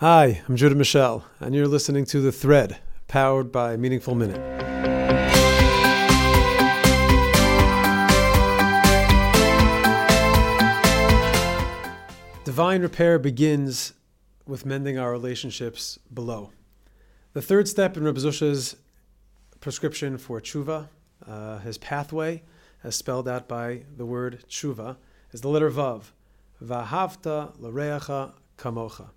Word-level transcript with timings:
Hi, 0.00 0.42
I'm 0.46 0.56
Judah 0.56 0.74
Mischel, 0.74 1.22
and 1.40 1.54
you're 1.54 1.66
listening 1.66 2.04
to 2.04 2.20
The 2.20 2.30
Thread, 2.30 2.80
powered 3.08 3.50
by 3.50 3.78
Meaningful 3.78 4.14
Minute. 4.14 4.36
Divine 12.44 12.82
repair 12.82 13.18
begins 13.18 13.94
with 14.46 14.66
mending 14.66 14.98
our 14.98 15.10
relationships 15.10 15.98
below. 16.12 16.50
The 17.32 17.40
third 17.40 17.66
step 17.66 17.96
in 17.96 18.04
Reb 18.04 18.16
Zusha's 18.16 18.76
prescription 19.60 20.18
for 20.18 20.42
tshuva, 20.42 20.88
uh, 21.26 21.60
his 21.60 21.78
pathway, 21.78 22.42
as 22.84 22.96
spelled 22.96 23.26
out 23.26 23.48
by 23.48 23.84
the 23.96 24.04
word 24.04 24.44
tshuva, 24.46 24.98
is 25.32 25.40
the 25.40 25.48
letter 25.48 25.70
Vav. 25.70 26.10
Vahavta 26.62 27.58
l'reacha 27.58 28.34
kamocha. 28.58 29.08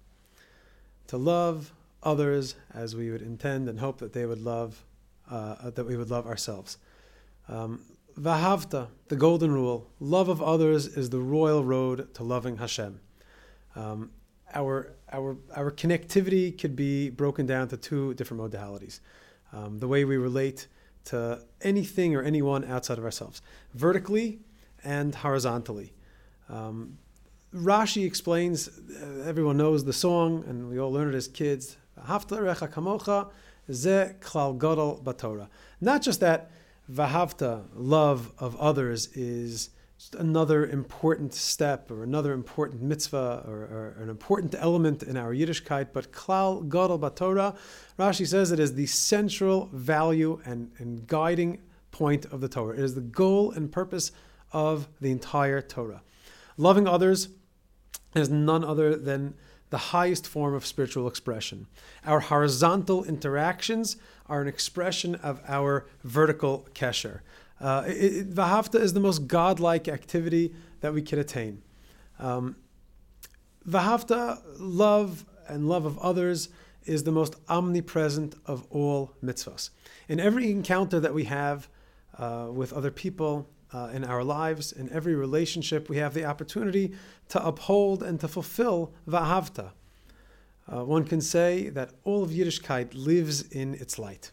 To 1.09 1.17
love 1.17 1.73
others 2.03 2.53
as 2.71 2.95
we 2.95 3.09
would 3.09 3.23
intend 3.23 3.67
and 3.67 3.79
hope 3.79 3.97
that 3.97 4.13
they 4.13 4.27
would 4.27 4.43
love, 4.43 4.85
uh, 5.29 5.71
that 5.71 5.85
we 5.87 5.97
would 5.97 6.11
love 6.11 6.27
ourselves. 6.27 6.77
Um, 7.47 7.81
Vahavta, 8.15 8.89
the 9.07 9.15
golden 9.15 9.51
rule, 9.51 9.89
love 9.99 10.29
of 10.29 10.39
others 10.39 10.85
is 10.85 11.09
the 11.09 11.19
royal 11.19 11.63
road 11.63 12.13
to 12.13 12.23
loving 12.23 12.57
Hashem. 12.57 12.99
Um, 13.75 14.11
our, 14.53 14.91
our, 15.11 15.35
our 15.55 15.71
connectivity 15.71 16.55
could 16.55 16.75
be 16.75 17.09
broken 17.09 17.47
down 17.47 17.69
to 17.69 17.77
two 17.77 18.13
different 18.13 18.43
modalities. 18.43 18.99
Um, 19.51 19.79
the 19.79 19.87
way 19.87 20.05
we 20.05 20.17
relate 20.17 20.67
to 21.05 21.41
anything 21.63 22.15
or 22.15 22.21
anyone 22.21 22.63
outside 22.65 22.99
of 22.99 23.03
ourselves, 23.03 23.41
vertically 23.73 24.41
and 24.83 25.15
horizontally. 25.15 25.91
Um, 26.49 26.99
Rashi 27.53 28.05
explains, 28.05 28.69
everyone 29.25 29.57
knows 29.57 29.83
the 29.83 29.93
song, 29.93 30.43
and 30.47 30.69
we 30.69 30.79
all 30.79 30.91
learned 30.91 31.15
it 31.15 31.17
as 31.17 31.27
kids. 31.27 31.77
kamocha 31.97 33.31
ze 33.71 34.11
klal 34.19 34.57
gadol 34.57 35.01
batora. 35.03 35.47
Not 35.81 36.03
just 36.03 36.19
that 36.19 36.51
vahavta, 36.91 37.63
love 37.73 38.31
of 38.37 38.55
others, 38.57 39.07
is 39.15 39.71
another 40.17 40.67
important 40.67 41.33
step 41.33 41.89
or 41.89 42.03
another 42.03 42.33
important 42.33 42.83
mitzvah 42.83 43.43
or, 43.47 43.53
or, 43.53 43.95
an 43.99 44.09
important 44.09 44.53
element 44.57 45.01
in 45.01 45.17
our 45.17 45.33
Yiddishkeit, 45.33 45.87
but 45.91 46.11
klal 46.11 46.69
gadol 46.69 46.99
batora, 46.99 47.57
Rashi 47.97 48.27
says 48.27 48.51
it 48.51 48.59
is 48.59 48.75
the 48.75 48.85
central 48.85 49.69
value 49.73 50.39
and, 50.45 50.71
and 50.77 51.07
guiding 51.07 51.59
point 51.89 52.25
of 52.25 52.41
the 52.41 52.47
Torah. 52.47 52.77
It 52.77 52.83
is 52.83 52.93
the 52.93 53.01
goal 53.01 53.51
and 53.51 53.71
purpose 53.71 54.11
of 54.51 54.87
the 55.01 55.09
entire 55.09 55.61
Torah. 55.61 56.03
Loving 56.55 56.87
others 56.87 57.29
is 58.15 58.29
none 58.29 58.63
other 58.63 58.95
than 58.95 59.35
the 59.69 59.77
highest 59.77 60.27
form 60.27 60.53
of 60.53 60.65
spiritual 60.65 61.07
expression. 61.07 61.67
Our 62.05 62.19
horizontal 62.21 63.03
interactions 63.03 63.97
are 64.27 64.41
an 64.41 64.47
expression 64.47 65.15
of 65.15 65.41
our 65.47 65.85
vertical 66.03 66.67
kesher. 66.73 67.21
Uh, 67.61 67.83
Vahavta 67.83 68.79
is 68.79 68.93
the 68.93 68.99
most 68.99 69.27
godlike 69.27 69.87
activity 69.87 70.53
that 70.81 70.93
we 70.93 71.01
can 71.01 71.19
attain. 71.19 71.61
Um, 72.19 72.55
Vahavta, 73.67 74.41
love 74.57 75.25
and 75.47 75.67
love 75.67 75.85
of 75.85 75.97
others, 75.99 76.49
is 76.85 77.03
the 77.03 77.11
most 77.11 77.35
omnipresent 77.47 78.35
of 78.45 78.65
all 78.71 79.13
mitzvahs. 79.23 79.69
In 80.07 80.19
every 80.19 80.49
encounter 80.49 80.99
that 80.99 81.13
we 81.13 81.25
have 81.25 81.67
uh, 82.17 82.47
with 82.51 82.73
other 82.73 82.91
people, 82.91 83.47
uh, 83.73 83.89
in 83.93 84.03
our 84.03 84.23
lives, 84.23 84.71
in 84.71 84.91
every 84.91 85.15
relationship, 85.15 85.89
we 85.89 85.97
have 85.97 86.13
the 86.13 86.25
opportunity 86.25 86.93
to 87.29 87.45
uphold 87.45 88.01
and 88.03 88.19
to 88.19 88.27
fulfill 88.27 88.93
Vahavta. 89.07 89.71
Uh, 90.71 90.83
one 90.83 91.03
can 91.03 91.21
say 91.21 91.69
that 91.69 91.91
all 92.03 92.23
of 92.23 92.29
Yiddishkeit 92.29 92.91
lives 92.93 93.41
in 93.41 93.73
its 93.75 93.97
light. 93.97 94.31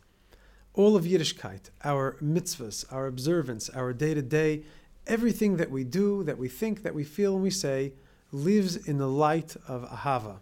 All 0.75 0.97
of 0.97 1.05
Yiddishkeit, 1.05 1.70
our 1.84 2.17
mitzvahs, 2.23 2.84
our 2.93 3.06
observance, 3.06 3.71
our 3.71 3.93
day 3.93 4.12
to 4.15 4.22
day, 4.22 4.65
everything 5.06 5.56
that 5.56 5.71
we 5.71 5.84
do, 5.84 6.22
that 6.25 6.37
we 6.37 6.49
think, 6.49 6.83
that 6.83 6.94
we 6.94 7.05
feel, 7.05 7.34
and 7.34 7.43
we 7.43 7.50
say, 7.50 7.93
lives 8.33 8.77
in 8.77 8.99
the 8.99 9.09
light 9.09 9.56
of 9.69 9.89
Ahava 9.89 10.39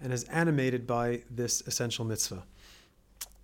and 0.00 0.12
is 0.12 0.24
animated 0.24 0.86
by 0.86 1.22
this 1.30 1.62
essential 1.66 2.04
mitzvah. 2.04 2.42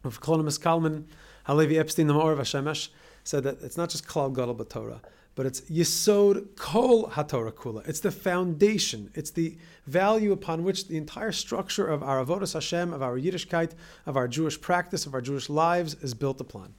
Rav 0.03 0.20
Kalman 0.20 1.06
Halevi 1.44 1.78
Epstein, 1.78 2.06
the 2.06 2.15
Maor 2.15 2.37
VaShemesh, 2.37 2.88
said 3.26 3.42
that 3.42 3.60
it's 3.62 3.76
not 3.76 3.91
just 3.91 4.06
Klal 4.06 4.32
Gadol 4.32 4.54
Torah, 4.64 5.00
but 5.34 5.47
it's 5.47 5.60
Yisod 5.62 6.56
Kol 6.56 7.09
HaTorah 7.10 7.53
Kula. 7.53 7.87
It's 7.88 8.00
the 8.00 8.10
foundation. 8.10 9.10
It's 9.14 9.31
the 9.31 9.59
value 9.87 10.32
upon 10.32 10.64
which 10.64 10.88
the 10.88 10.97
entire 10.97 11.32
structure 11.32 11.87
of 11.87 12.03
our 12.03 12.25
Avodas 12.25 12.54
Hashem, 12.54 12.92
of 12.92 13.03
our 13.03 13.19
Yiddishkeit, 13.19 13.72
of 14.06 14.16
our 14.16 14.28
Jewish 14.28 14.60
practice, 14.60 15.06
of 15.06 15.14
our 15.14 15.20
Jewish 15.20 15.50
lives 15.50 15.94
is 16.03 16.14
built 16.14 16.41
upon. 16.41 16.75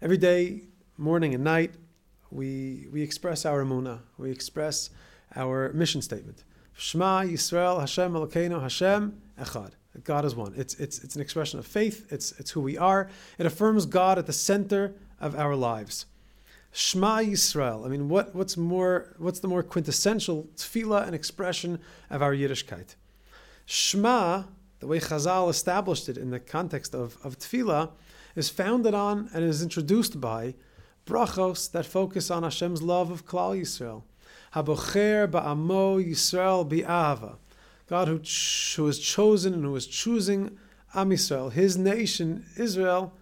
Every 0.00 0.16
day, 0.16 0.62
morning 0.96 1.34
and 1.34 1.44
night, 1.44 1.74
we, 2.30 2.88
we 2.90 3.02
express 3.02 3.44
our 3.44 3.62
Emunah. 3.62 4.00
We 4.16 4.30
express 4.30 4.90
our 5.36 5.72
mission 5.72 6.02
statement. 6.02 6.44
Shema 6.76 7.22
Yisrael 7.22 7.80
Hashem 7.80 8.12
Elokeinu 8.12 8.60
Hashem 8.62 9.20
Echad. 9.38 9.72
God 10.04 10.24
is 10.24 10.34
one. 10.34 10.54
It's, 10.56 10.74
it's, 10.74 11.02
it's 11.02 11.16
an 11.16 11.22
expression 11.22 11.58
of 11.58 11.66
faith. 11.66 12.06
It's, 12.12 12.32
it's 12.38 12.50
who 12.52 12.60
we 12.60 12.78
are. 12.78 13.08
It 13.38 13.46
affirms 13.46 13.84
God 13.86 14.18
at 14.18 14.26
the 14.26 14.32
center 14.32 14.94
of 15.20 15.36
our 15.36 15.54
lives. 15.54 16.06
Shema 16.72 17.18
Yisrael. 17.18 17.84
I 17.84 17.88
mean, 17.88 18.08
what, 18.08 18.34
what's 18.34 18.56
more? 18.56 19.14
What's 19.18 19.40
the 19.40 19.48
more 19.48 19.62
quintessential 19.62 20.48
tefillah 20.56 21.06
and 21.06 21.14
expression 21.14 21.80
of 22.10 22.22
our 22.22 22.32
Yiddishkeit? 22.32 22.94
Shema, 23.66 24.44
the 24.80 24.86
way 24.86 25.00
Chazal 25.00 25.50
established 25.50 26.08
it 26.08 26.16
in 26.16 26.30
the 26.30 26.40
context 26.40 26.94
of, 26.94 27.16
of 27.24 27.38
tefillah, 27.38 27.90
is 28.36 28.48
founded 28.48 28.94
on 28.94 29.28
and 29.34 29.44
is 29.44 29.62
introduced 29.62 30.20
by 30.20 30.54
brachos 31.06 31.70
that 31.72 31.86
focus 31.86 32.30
on 32.30 32.42
Hashem's 32.42 32.82
love 32.82 33.10
of 33.10 33.26
Klal 33.26 33.58
Yisrael. 33.58 34.02
Habocher 34.54 35.26
ba'amo 35.26 36.04
Yisrael 36.04 36.68
bi'ava. 36.68 37.36
God 37.88 38.08
who, 38.08 38.20
who 38.76 38.86
has 38.86 38.98
chosen 38.98 39.54
and 39.54 39.64
who 39.64 39.74
is 39.74 39.86
choosing 39.86 40.58
Am 40.94 41.10
Yisrael, 41.10 41.52
His 41.52 41.76
nation, 41.76 42.44
Israel, 42.56 43.12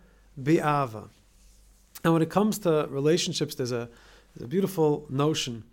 bi'ava. 0.40 1.08
And 2.06 2.12
when 2.12 2.22
it 2.22 2.30
comes 2.30 2.60
to 2.60 2.86
relationships, 2.88 3.56
there's 3.56 3.72
a, 3.72 3.88
there's 4.32 4.44
a 4.44 4.46
beautiful 4.46 5.06
notion 5.10 5.64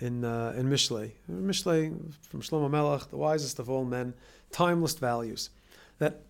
in 0.00 0.24
uh, 0.24 0.52
in 0.56 0.68
Mishlei. 0.68 1.12
Mishlei 1.30 1.94
from 2.28 2.42
Shlomo 2.42 2.68
Melech, 2.68 3.08
the 3.08 3.16
wisest 3.16 3.60
of 3.60 3.70
all 3.70 3.84
men, 3.84 4.12
timeless 4.50 4.94
values. 4.94 5.50
That 6.00 6.22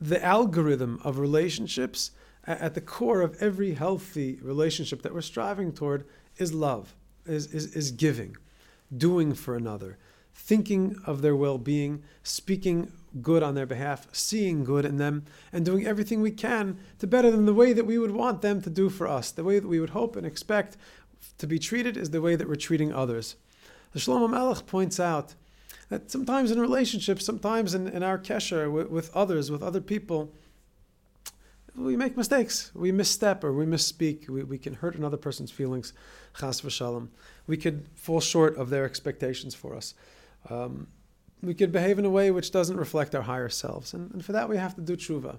the 0.00 0.24
algorithm 0.24 1.02
of 1.04 1.18
relationships 1.18 2.12
at 2.46 2.72
the 2.72 2.80
core 2.80 3.20
of 3.20 3.36
every 3.42 3.74
healthy 3.74 4.38
relationship 4.40 5.02
that 5.02 5.12
we're 5.12 5.20
striving 5.20 5.72
toward 5.72 6.06
is 6.38 6.54
love, 6.54 6.94
is, 7.26 7.52
is, 7.52 7.76
is 7.76 7.90
giving, 7.90 8.38
doing 8.96 9.34
for 9.34 9.54
another, 9.54 9.98
thinking 10.32 10.96
of 11.04 11.20
their 11.20 11.36
well 11.36 11.58
being, 11.58 12.02
speaking 12.22 12.90
good 13.20 13.42
on 13.42 13.54
their 13.54 13.66
behalf, 13.66 14.06
seeing 14.12 14.64
good 14.64 14.84
in 14.84 14.96
them, 14.96 15.24
and 15.52 15.64
doing 15.64 15.86
everything 15.86 16.20
we 16.20 16.30
can 16.30 16.78
to 16.98 17.06
better 17.06 17.30
them 17.30 17.46
the 17.46 17.54
way 17.54 17.72
that 17.72 17.86
we 17.86 17.98
would 17.98 18.10
want 18.10 18.42
them 18.42 18.60
to 18.62 18.70
do 18.70 18.88
for 18.88 19.06
us. 19.06 19.30
The 19.30 19.44
way 19.44 19.58
that 19.58 19.68
we 19.68 19.80
would 19.80 19.90
hope 19.90 20.16
and 20.16 20.26
expect 20.26 20.76
to 21.38 21.46
be 21.46 21.58
treated 21.58 21.96
is 21.96 22.10
the 22.10 22.20
way 22.20 22.36
that 22.36 22.48
we're 22.48 22.54
treating 22.54 22.92
others. 22.92 23.36
The 23.92 24.00
Shlomo 24.00 24.28
Melech 24.28 24.66
points 24.66 24.98
out 24.98 25.34
that 25.88 26.10
sometimes 26.10 26.50
in 26.50 26.60
relationships, 26.60 27.24
sometimes 27.24 27.74
in, 27.74 27.86
in 27.88 28.02
our 28.02 28.18
kesher 28.18 28.70
with, 28.70 28.88
with 28.88 29.14
others, 29.14 29.50
with 29.50 29.62
other 29.62 29.80
people, 29.80 30.32
we 31.76 31.96
make 31.96 32.16
mistakes. 32.16 32.70
We 32.74 32.92
misstep 32.92 33.42
or 33.42 33.52
we 33.52 33.66
misspeak. 33.66 34.28
We, 34.28 34.44
we 34.44 34.58
can 34.58 34.74
hurt 34.74 34.94
another 34.94 35.16
person's 35.16 35.50
feelings, 35.50 35.92
chas 36.38 36.60
v'shalom. 36.60 37.08
We 37.46 37.56
could 37.56 37.86
fall 37.94 38.20
short 38.20 38.56
of 38.56 38.70
their 38.70 38.84
expectations 38.84 39.54
for 39.54 39.74
us. 39.74 39.94
Um, 40.48 40.86
we 41.44 41.54
could 41.54 41.72
behave 41.72 41.98
in 41.98 42.04
a 42.04 42.10
way 42.10 42.30
which 42.30 42.50
doesn't 42.50 42.76
reflect 42.76 43.14
our 43.14 43.22
higher 43.22 43.48
selves. 43.48 43.94
And, 43.94 44.10
and 44.12 44.24
for 44.24 44.32
that, 44.32 44.48
we 44.48 44.56
have 44.56 44.74
to 44.76 44.80
do 44.80 44.96
tshuva. 44.96 45.38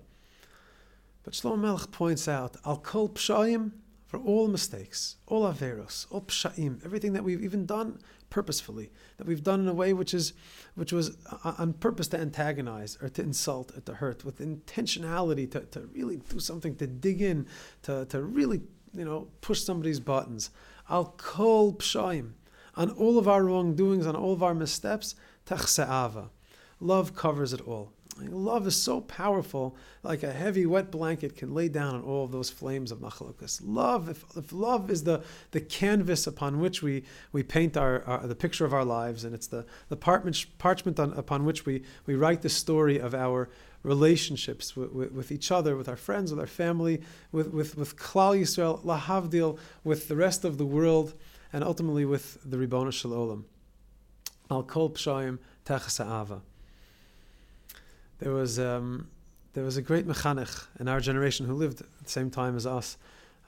But 1.24 1.34
Shlomo 1.34 1.60
Melech 1.60 1.92
points 1.92 2.28
out, 2.28 2.58
al 2.66 2.78
kol 2.78 3.10
pshayim, 3.10 3.72
for 4.06 4.20
all 4.20 4.48
mistakes, 4.48 5.18
all 5.26 5.52
averos, 5.52 6.06
all 6.12 6.22
psha'im, 6.22 6.84
everything 6.86 7.14
that 7.14 7.24
we've 7.24 7.44
even 7.44 7.66
done 7.66 8.00
purposefully, 8.30 8.92
that 9.18 9.26
we've 9.26 9.44
done 9.44 9.60
in 9.60 9.68
a 9.68 9.74
way 9.74 9.94
which 9.94 10.14
is, 10.14 10.34
which 10.76 10.94
was 10.94 11.18
uh, 11.44 11.54
on 11.58 11.74
purpose 11.74 12.08
to 12.10 12.20
antagonize 12.20 12.98
or 13.02 13.10
to 13.10 13.22
insult 13.22 13.76
or 13.76 13.82
to 13.82 13.96
hurt, 13.96 14.24
with 14.24 14.40
intentionality 14.40 15.50
to, 15.50 15.62
to 15.62 15.82
really 15.94 16.18
do 16.18 16.40
something, 16.40 16.76
to 16.76 16.86
dig 16.86 17.22
in, 17.22 17.48
to, 17.82 18.06
to 18.06 18.22
really, 18.22 18.62
you 18.94 19.04
know, 19.04 19.28
push 19.42 19.64
somebody's 19.64 20.00
buttons. 20.00 20.52
Al 20.90 21.06
kol 21.18 21.74
psha'im, 21.74 22.34
on 22.76 22.92
all 22.92 23.18
of 23.18 23.28
our 23.28 23.44
wrongdoings, 23.44 24.06
on 24.06 24.16
all 24.16 24.34
of 24.34 24.44
our 24.44 24.54
missteps, 24.54 25.16
Tachse'ava. 25.46 26.30
Love 26.80 27.16
covers 27.16 27.54
it 27.54 27.62
all. 27.62 27.92
Love 28.18 28.66
is 28.66 28.82
so 28.82 29.02
powerful, 29.02 29.76
like 30.02 30.24
a 30.24 30.32
heavy, 30.32 30.66
wet 30.66 30.90
blanket 30.90 31.36
can 31.36 31.54
lay 31.54 31.68
down 31.68 31.96
on 31.96 32.02
all 32.02 32.24
of 32.24 32.32
those 32.32 32.50
flames 32.50 32.90
of 32.90 33.00
machlokas. 33.00 33.60
Love, 33.62 34.08
if, 34.08 34.24
if 34.38 34.54
love 34.54 34.90
is 34.90 35.04
the, 35.04 35.22
the 35.52 35.60
canvas 35.60 36.26
upon 36.26 36.62
which 36.62 36.82
we, 36.82 37.04
we 37.34 37.44
paint 37.44 37.76
our, 37.76 38.04
our 38.06 38.26
the 38.26 38.36
picture 38.36 38.64
of 38.64 38.74
our 38.74 38.86
lives, 38.86 39.26
and 39.26 39.36
it's 39.36 39.48
the, 39.48 39.66
the 39.90 39.98
parchment, 39.98 40.46
parchment 40.60 40.98
on, 40.98 41.12
upon 41.14 41.44
which 41.44 41.66
we, 41.66 41.84
we 42.06 42.16
write 42.16 42.42
the 42.42 42.48
story 42.48 42.98
of 43.00 43.14
our 43.14 43.50
relationships 43.84 44.78
with, 44.78 44.94
with, 44.94 45.12
with, 45.12 45.32
each 45.32 45.52
other, 45.52 45.76
with 45.76 45.90
our 45.90 45.98
friends, 45.98 46.32
with 46.32 46.40
our 46.40 46.48
family, 46.48 47.02
with, 47.34 47.52
with, 47.52 47.78
with 47.78 47.98
Klal 47.98 48.40
Yisrael, 48.40 48.82
Lahavdil, 48.86 49.60
with 49.84 50.08
the 50.08 50.16
rest 50.16 50.46
of 50.46 50.58
the 50.58 50.66
world, 50.66 51.14
and 51.52 51.66
ultimately 51.66 52.06
with 52.06 52.38
the 52.50 52.58
Ribbon 52.58 52.92
Shalom. 52.92 53.46
Al 54.50 54.64
Kol 54.64 54.90
Pshayim 54.92 55.40
Techas 55.66 56.00
Ava 56.00 56.42
there 58.20 58.32
was 58.32 58.60
um, 58.60 59.08
there 59.54 59.64
was 59.64 59.78
a 59.78 59.82
great 59.82 60.08
mechanech 60.08 60.68
in 60.80 60.88
our 60.88 61.00
generation 61.00 61.46
who 61.46 61.54
lived 61.54 61.82
at 61.82 62.04
the 62.04 62.10
same 62.10 62.30
time 62.30 62.56
as 62.56 62.66
us, 62.66 62.98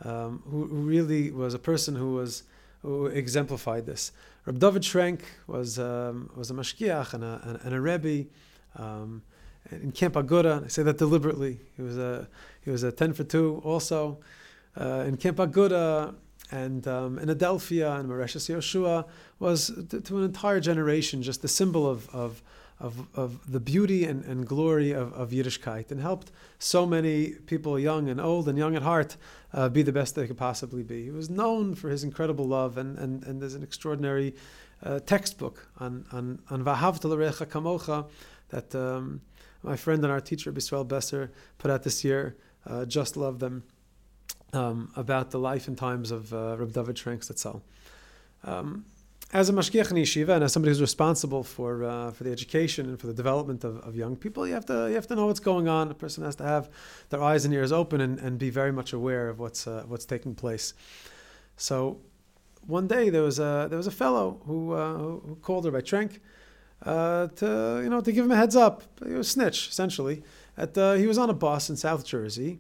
um, 0.04 0.42
who, 0.50 0.66
who, 0.66 0.78
really 0.78 1.32
was 1.32 1.54
a 1.54 1.60
person 1.60 1.96
who 1.96 2.14
was 2.14 2.44
who 2.82 3.08
exemplified 3.08 3.86
this. 3.86 4.12
Reb 4.46 4.60
David 4.60 4.82
Trenk 4.84 5.22
was 5.48 5.80
um, 5.80 6.30
was 6.36 6.52
a 6.52 6.54
mashgiach 6.54 7.14
and 7.14 7.24
a, 7.24 7.60
and, 7.64 7.74
a 7.74 7.82
rebbe 7.82 8.30
um, 8.76 9.22
in 9.72 9.92
Camp 9.92 10.16
Aguda. 10.16 10.66
I 10.66 10.68
say 10.68 10.84
that 10.84 10.98
deliberately. 10.98 11.60
He 11.76 11.82
was 11.82 11.98
a 11.98 12.28
he 12.62 12.70
was 12.70 12.84
a 12.84 12.92
ten 12.92 13.14
for 13.14 13.24
two 13.24 13.62
also 13.64 14.20
uh, 14.80 15.06
in 15.08 15.18
Camp 15.18 15.38
Aguda 15.38 16.14
and 16.52 16.88
um, 16.88 17.20
in 17.20 17.30
Adelphia 17.30 18.00
and 18.00 18.08
Mauritius 18.08 18.48
Yoshua 18.48 19.06
was 19.40 19.72
to, 19.90 20.02
to, 20.02 20.18
an 20.18 20.24
entire 20.24 20.60
generation 20.60 21.22
just 21.22 21.42
the 21.42 21.48
symbol 21.48 21.90
of 21.90 22.10
of 22.14 22.42
of, 22.80 23.08
of 23.16 23.52
the 23.52 23.60
beauty 23.60 24.06
and, 24.06 24.24
and 24.26 24.46
glory 24.46 24.92
of, 24.92 25.12
of 25.14 25.32
Yiddishkeit 25.32 25.92
and 25.92 26.00
helped 26.00 26.32
so 26.60 26.86
many 26.86 27.30
people, 27.46 27.80
young 27.80 28.08
and 28.10 28.22
old 28.22 28.48
and 28.48 28.58
young 28.58 28.76
at 28.76 28.84
heart, 28.84 29.18
uh, 29.54 29.70
be 29.70 29.82
the 29.82 29.92
best 29.92 30.16
they 30.16 30.28
could 30.28 30.38
possibly 30.38 30.84
be. 30.84 31.06
He 31.06 31.12
was 31.12 31.30
known 31.30 31.74
for 31.74 31.90
his 31.90 32.04
incredible 32.04 32.46
love, 32.46 32.78
and, 32.78 32.98
and, 32.98 33.24
and 33.24 33.42
there's 33.42 33.56
an 33.56 33.64
extraordinary 33.64 34.36
uh, 34.84 35.00
textbook 35.00 35.68
on, 35.80 36.06
on, 36.12 36.64
Vahavta 36.64 37.06
L'Recha 37.06 37.48
Kamocha 37.48 38.08
that 38.50 38.76
um, 38.76 39.22
my 39.64 39.76
friend 39.76 40.04
and 40.04 40.12
our 40.12 40.22
teacher, 40.22 40.52
Bisrael 40.52 40.88
Besser, 40.88 41.32
put 41.58 41.72
out 41.72 41.84
this 41.84 42.04
year. 42.04 42.38
Uh, 42.66 42.86
just 42.86 43.18
love 43.18 43.40
them. 43.40 43.64
Um, 44.54 44.92
about 44.96 45.32
the 45.32 45.40
life 45.40 45.68
and 45.68 45.78
times 45.78 46.10
of 46.10 46.34
uh, 46.34 46.56
Reb 46.58 46.72
David 46.72 46.96
Zatzal. 46.96 47.62
Um, 48.46 48.86
as 49.34 49.50
a 49.50 49.54
mashgiach 49.54 49.92
in 49.92 49.98
yeshiva 49.98 50.30
and 50.30 50.44
as 50.44 50.54
somebody 50.54 50.70
who's 50.70 50.80
responsible 50.80 51.44
for 51.44 51.84
uh, 51.84 52.12
for 52.12 52.24
the 52.24 52.32
education 52.32 52.88
and 52.88 53.00
for 53.00 53.08
the 53.08 53.14
development 53.14 53.64
of, 53.64 53.78
of 53.80 53.96
young 53.96 54.16
people, 54.16 54.48
you 54.48 54.54
have 54.54 54.66
to 54.68 54.88
you 54.88 54.96
have 54.96 55.08
to 55.08 55.16
know 55.16 55.26
what's 55.26 55.42
going 55.42 55.68
on. 55.68 55.92
A 55.92 55.94
person 55.94 56.24
has 56.24 56.36
to 56.38 56.44
have 56.44 56.70
their 57.10 57.22
eyes 57.22 57.44
and 57.44 57.54
ears 57.54 57.72
open 57.72 58.00
and, 58.00 58.20
and 58.20 58.40
be 58.40 58.50
very 58.50 58.72
much 58.72 58.94
aware 58.94 59.28
of 59.28 59.40
what's 59.40 59.68
uh, 59.68 59.84
what's 59.88 60.06
taking 60.06 60.34
place. 60.34 60.74
So, 61.58 62.00
one 62.66 62.88
day 62.88 63.10
there 63.10 63.24
was 63.24 63.40
a 63.40 63.68
there 63.70 63.78
was 63.78 63.88
a 63.88 63.92
fellow 63.92 64.42
who 64.46 64.72
uh, 64.72 64.94
who 64.98 65.38
called 65.42 65.66
her 65.66 65.72
by 65.72 65.82
Trenk 65.82 66.20
uh, 66.86 67.28
to 67.28 67.82
you 67.84 67.90
know 67.90 68.00
to 68.00 68.12
give 68.14 68.24
him 68.24 68.32
a 68.32 68.38
heads 68.38 68.56
up. 68.56 68.84
He 69.06 69.14
was 69.14 69.30
snitch 69.30 69.68
essentially. 69.68 70.24
At 70.56 70.78
uh, 70.78 70.94
he 70.94 71.06
was 71.06 71.18
on 71.18 71.30
a 71.30 71.34
bus 71.34 71.70
in 71.70 71.76
South 71.76 72.06
Jersey, 72.06 72.60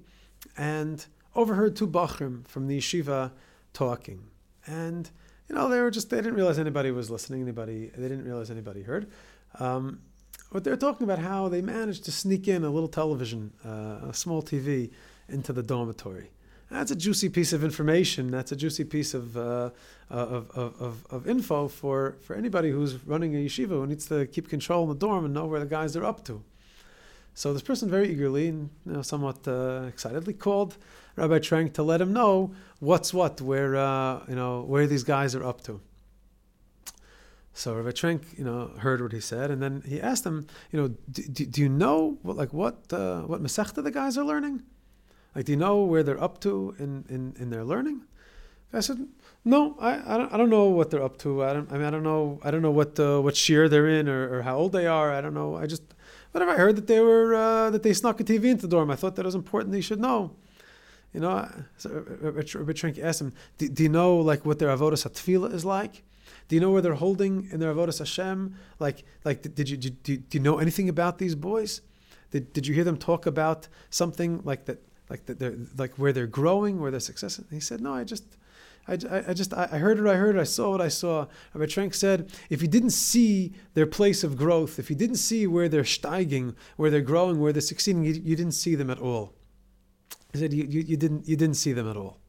and 0.57 1.05
overheard 1.37 1.75
two 1.75 1.87
bachrim 1.87 2.45
from 2.45 2.67
the 2.67 2.77
yeshiva 2.77 3.31
talking 3.71 4.25
and 4.65 5.09
you 5.49 5.55
know, 5.55 5.69
they 5.69 5.79
were 5.79 5.91
just, 5.91 6.09
they 6.09 6.17
didn't 6.17 6.35
realize 6.35 6.59
anybody 6.59 6.91
was 6.91 7.09
listening, 7.09 7.41
anybody, 7.41 7.91
they 7.95 8.09
didn't 8.09 8.25
realize 8.25 8.51
anybody 8.51 8.81
heard. 8.81 9.09
Um, 9.59 10.01
but 10.51 10.63
they're 10.63 10.77
talking 10.77 11.05
about 11.05 11.19
how 11.19 11.47
they 11.47 11.61
managed 11.61 12.05
to 12.05 12.11
sneak 12.11 12.47
in 12.47 12.63
a 12.63 12.69
little 12.69 12.89
television, 12.89 13.53
uh, 13.65 14.09
a 14.09 14.13
small 14.13 14.41
TV, 14.41 14.91
into 15.29 15.53
the 15.53 15.63
dormitory. 15.63 16.31
That's 16.69 16.91
a 16.91 16.95
juicy 16.95 17.29
piece 17.29 17.53
of 17.53 17.63
information. 17.63 18.29
That's 18.29 18.51
a 18.51 18.55
juicy 18.55 18.83
piece 18.83 19.13
of, 19.13 19.37
uh, 19.37 19.71
of, 20.09 20.51
of, 20.51 20.81
of, 20.81 21.05
of, 21.09 21.27
info 21.27 21.69
for, 21.69 22.17
for 22.21 22.35
anybody 22.35 22.71
who's 22.71 22.95
running 23.05 23.35
a 23.35 23.39
yeshiva 23.45 23.69
who 23.69 23.87
needs 23.87 24.05
to 24.07 24.25
keep 24.27 24.49
control 24.49 24.83
in 24.83 24.89
the 24.89 24.95
dorm 24.95 25.23
and 25.23 25.33
know 25.33 25.45
where 25.45 25.61
the 25.61 25.65
guys 25.65 25.95
are 25.95 26.03
up 26.03 26.25
to. 26.25 26.43
So 27.37 27.53
this 27.53 27.61
person 27.61 27.87
very 27.87 28.09
eagerly 28.09 28.47
and 28.47 28.71
you 28.83 28.93
know, 28.93 29.03
somewhat 29.03 29.47
uh, 29.47 29.83
excitedly 29.87 30.33
called 30.33 30.75
Rabbi 31.15 31.37
Trenk 31.37 31.73
to 31.73 31.83
let 31.83 32.01
him 32.01 32.11
know 32.11 32.55
what's 32.79 33.13
what, 33.13 33.39
where 33.41 33.75
uh, 33.75 34.25
you 34.27 34.33
know 34.33 34.61
where 34.61 34.87
these 34.87 35.03
guys 35.03 35.35
are 35.35 35.43
up 35.43 35.61
to. 35.65 35.79
So 37.53 37.75
Rabbi 37.75 37.91
Trenk, 37.91 38.39
you 38.39 38.43
know, 38.43 38.71
heard 38.79 39.03
what 39.03 39.11
he 39.11 39.19
said, 39.19 39.51
and 39.51 39.61
then 39.61 39.83
he 39.85 40.01
asked 40.01 40.25
him, 40.25 40.47
you 40.71 40.81
know, 40.81 40.87
do, 41.11 41.45
do, 41.45 41.61
you 41.61 41.69
know 41.69 42.17
what, 42.23 42.37
like 42.37 42.53
what 42.53 42.91
uh, 42.91 43.21
what 43.21 43.39
Masechta 43.43 43.83
the 43.83 43.91
guys 43.91 44.17
are 44.17 44.25
learning? 44.25 44.63
Like, 45.35 45.45
do 45.45 45.51
you 45.51 45.59
know 45.59 45.83
where 45.83 46.01
they're 46.01 46.21
up 46.21 46.41
to 46.41 46.75
in, 46.79 47.05
in, 47.07 47.35
in 47.37 47.51
their 47.51 47.63
learning? 47.63 48.01
I 48.73 48.79
said, 48.79 49.07
no, 49.45 49.75
I, 49.79 50.15
I 50.15 50.17
don't, 50.17 50.33
I 50.33 50.37
don't 50.37 50.49
know 50.49 50.69
what 50.69 50.89
they're 50.89 51.03
up 51.03 51.19
to. 51.19 51.43
I 51.43 51.53
don't, 51.53 51.71
I 51.71 51.75
mean, 51.77 51.85
I 51.85 51.91
don't 51.91 52.03
know, 52.03 52.39
I 52.43 52.49
don't 52.49 52.63
know 52.63 52.71
what, 52.71 52.99
uh, 52.99 53.19
what 53.21 53.35
shiur 53.35 53.69
they're 53.69 53.87
in 53.87 54.09
or, 54.09 54.39
or 54.39 54.41
how 54.41 54.57
old 54.57 54.71
they 54.71 54.87
are. 54.87 55.13
I 55.13 55.21
don't 55.21 55.35
know. 55.35 55.55
I 55.55 55.67
just, 55.67 55.83
whatever. 56.37 56.51
I 56.51 56.63
heard 56.63 56.75
that 56.75 56.87
they 56.87 56.99
were, 56.99 57.33
uh, 57.33 57.69
that 57.71 57.83
they 57.83 57.93
snuck 57.93 58.19
a 58.19 58.23
TV 58.23 58.45
into 58.45 58.63
the 58.63 58.67
dorm. 58.67 58.91
I 58.91 58.95
thought 58.95 59.15
that 59.15 59.25
was 59.25 59.35
important. 59.35 59.71
They 59.71 59.81
should 59.81 59.99
know. 59.99 60.35
You 61.13 61.21
know, 61.21 61.49
so 61.77 61.89
Rabbi 61.89 62.41
Trenk 62.41 63.01
asked 63.01 63.21
him, 63.21 63.33
do, 63.57 63.69
do, 63.69 63.83
you 63.83 63.89
know 63.89 64.17
like 64.17 64.45
what 64.45 64.59
their 64.59 64.69
avodas 64.69 65.07
hatfila 65.07 65.51
is 65.53 65.65
like? 65.65 66.03
Do 66.47 66.55
you 66.55 66.61
know 66.61 66.69
where 66.71 66.81
they're 66.81 66.93
holding 66.93 67.49
in 67.51 67.59
their 67.59 67.73
avodas 67.73 67.99
Hashem? 67.99 68.55
Like, 68.79 69.03
like 69.23 69.41
did 69.55 69.69
you, 69.69 69.77
did, 69.77 70.03
do 70.03 70.37
you 70.37 70.39
know 70.39 70.59
anything 70.59 70.89
about 70.89 71.17
these 71.17 71.33
boys? 71.33 71.81
Did, 72.31 72.53
did 72.53 72.67
you 72.67 72.75
hear 72.75 72.83
them 72.83 72.97
talk 72.97 73.25
about 73.25 73.67
something 73.89 74.41
like 74.43 74.65
that, 74.65 74.79
like 75.09 75.25
they're 75.25 75.55
like 75.77 75.93
where 75.95 76.11
they're 76.13 76.27
growing, 76.27 76.79
where 76.79 76.91
they're? 76.91 76.99
And 77.21 77.45
he 77.51 77.59
said, 77.59 77.81
no, 77.81 77.93
I 77.93 78.03
just, 78.03 78.23
I, 78.87 78.93
I, 79.27 79.33
just 79.33 79.53
I 79.53 79.65
heard 79.67 80.01
what 80.01 80.13
I 80.13 80.17
heard, 80.17 80.37
I 80.37 80.43
saw 80.43 80.71
what 80.71 80.81
I 80.81 80.87
saw. 80.87 81.27
Rabbi 81.53 81.65
Trenk 81.65 81.93
said, 81.93 82.31
if 82.49 82.61
you 82.61 82.67
didn't 82.67 82.91
see 82.91 83.53
their 83.73 83.85
place 83.85 84.23
of 84.23 84.37
growth, 84.37 84.79
if 84.79 84.89
you 84.89 84.95
didn't 84.95 85.17
see 85.17 85.45
where 85.45 85.67
they're 85.67 85.83
steiging, 85.83 86.55
where 86.77 86.89
they're 86.89 87.01
growing, 87.01 87.39
where 87.39 87.51
they're 87.51 87.61
succeeding, 87.61 88.03
you, 88.05 88.13
you 88.13 88.35
didn't 88.35 88.53
see 88.53 88.75
them 88.75 88.89
at 88.89 88.99
all. 88.99 89.33
He 90.31 90.39
said, 90.39 90.53
you, 90.53 90.63
you, 90.63 90.81
you, 90.81 90.97
didn't, 90.97 91.27
you 91.27 91.35
didn't 91.35 91.55
see 91.55 91.73
them 91.73 91.89
at 91.89 91.97
all. 91.97 92.19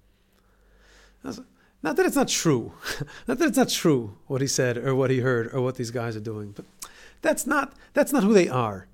Not 1.80 1.96
that 1.96 2.06
it's 2.06 2.16
not 2.16 2.28
true. 2.28 2.72
not 3.28 3.38
that 3.38 3.48
it's 3.48 3.56
not 3.56 3.68
true 3.68 4.16
what 4.26 4.40
he 4.40 4.46
said 4.48 4.76
or 4.78 4.94
what 4.96 5.10
he 5.10 5.20
heard 5.20 5.52
or 5.54 5.60
what 5.60 5.76
these 5.76 5.92
guys 5.92 6.16
are 6.16 6.20
doing, 6.20 6.52
but 6.52 6.64
that's 7.22 7.46
not, 7.46 7.74
that's 7.94 8.12
not 8.12 8.24
who 8.24 8.32
they 8.32 8.48
are. 8.48 8.87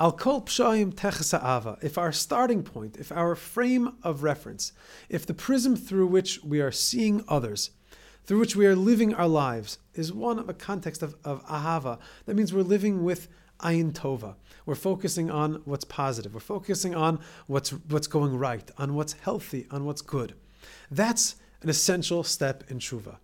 Al 0.00 0.12
kol 0.12 0.40
pshayim 0.40 0.94
ava. 1.34 1.78
If 1.82 1.98
our 1.98 2.10
starting 2.10 2.62
point, 2.62 2.96
if 2.96 3.12
our 3.12 3.34
frame 3.34 3.96
of 4.02 4.22
reference, 4.22 4.72
if 5.10 5.26
the 5.26 5.34
prism 5.34 5.76
through 5.76 6.06
which 6.06 6.42
we 6.42 6.62
are 6.62 6.72
seeing 6.72 7.22
others, 7.28 7.70
through 8.24 8.38
which 8.38 8.56
we 8.56 8.66
are 8.66 8.74
living 8.74 9.12
our 9.12 9.28
lives, 9.28 9.76
is 9.94 10.10
one 10.10 10.38
of 10.38 10.48
a 10.48 10.54
context 10.54 11.02
of, 11.02 11.16
of 11.22 11.44
ahava, 11.46 11.98
that 12.24 12.34
means 12.34 12.54
we're 12.54 12.62
living 12.62 13.04
with 13.04 13.28
ayin 13.60 13.92
tova. 13.92 14.36
We're 14.64 14.74
focusing 14.74 15.30
on 15.30 15.60
what's 15.66 15.84
positive. 15.84 16.32
We're 16.32 16.40
focusing 16.40 16.94
on 16.94 17.20
what's 17.46 17.70
what's 17.70 18.06
going 18.06 18.38
right, 18.38 18.70
on 18.78 18.94
what's 18.94 19.12
healthy, 19.12 19.66
on 19.70 19.84
what's 19.84 20.00
good. 20.00 20.32
That's 20.90 21.36
an 21.60 21.68
essential 21.68 22.24
step 22.24 22.64
in 22.70 22.78
tshuva. 22.78 23.16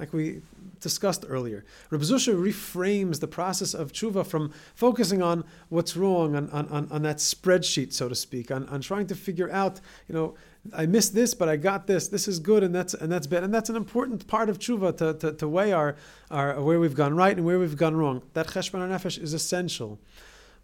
Like 0.00 0.14
we 0.14 0.40
discussed 0.80 1.26
earlier, 1.28 1.62
Reb 1.90 2.00
Zusha 2.00 2.34
reframes 2.34 3.20
the 3.20 3.28
process 3.28 3.74
of 3.74 3.92
tshuva 3.92 4.26
from 4.26 4.50
focusing 4.74 5.20
on 5.20 5.44
what's 5.68 5.94
wrong, 5.94 6.34
on, 6.34 6.48
on, 6.48 6.88
on 6.90 7.02
that 7.02 7.18
spreadsheet, 7.18 7.92
so 7.92 8.08
to 8.08 8.14
speak, 8.14 8.50
on, 8.50 8.66
on 8.70 8.80
trying 8.80 9.06
to 9.08 9.14
figure 9.14 9.50
out, 9.50 9.78
you 10.08 10.14
know, 10.14 10.34
I 10.74 10.86
missed 10.86 11.14
this, 11.14 11.34
but 11.34 11.50
I 11.50 11.56
got 11.56 11.86
this. 11.86 12.08
This 12.08 12.26
is 12.26 12.38
good, 12.38 12.62
and 12.62 12.74
that's 12.74 12.94
and 12.94 13.12
that's 13.12 13.26
bad, 13.26 13.44
and 13.44 13.52
that's 13.52 13.68
an 13.68 13.76
important 13.76 14.26
part 14.26 14.48
of 14.48 14.58
tshuva 14.58 14.96
to, 14.96 15.14
to, 15.14 15.32
to 15.34 15.48
weigh 15.48 15.72
our, 15.72 15.96
our 16.30 16.60
where 16.62 16.80
we've 16.80 16.94
gone 16.94 17.14
right 17.14 17.36
and 17.36 17.44
where 17.44 17.58
we've 17.58 17.76
gone 17.76 17.94
wrong. 17.94 18.22
That 18.32 18.46
cheshbon 18.46 18.80
nefesh 18.88 19.22
is 19.22 19.34
essential. 19.34 19.98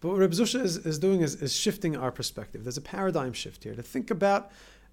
But 0.01 0.09
what 0.09 0.19
Reb 0.19 0.33
Zusha 0.33 0.63
is, 0.63 0.77
is 0.79 0.99
doing 0.99 1.23
is, 1.23 1.43
is 1.43 1.55
shifting 1.55 1.97
our 1.97 2.13
perspective. 2.13 2.65
There's 2.65 2.77
a 2.77 2.83
paradigm 2.83 3.33
shift 3.33 3.65
here 3.65 3.75
to 3.75 3.83
think 3.83 4.11
about 4.11 4.51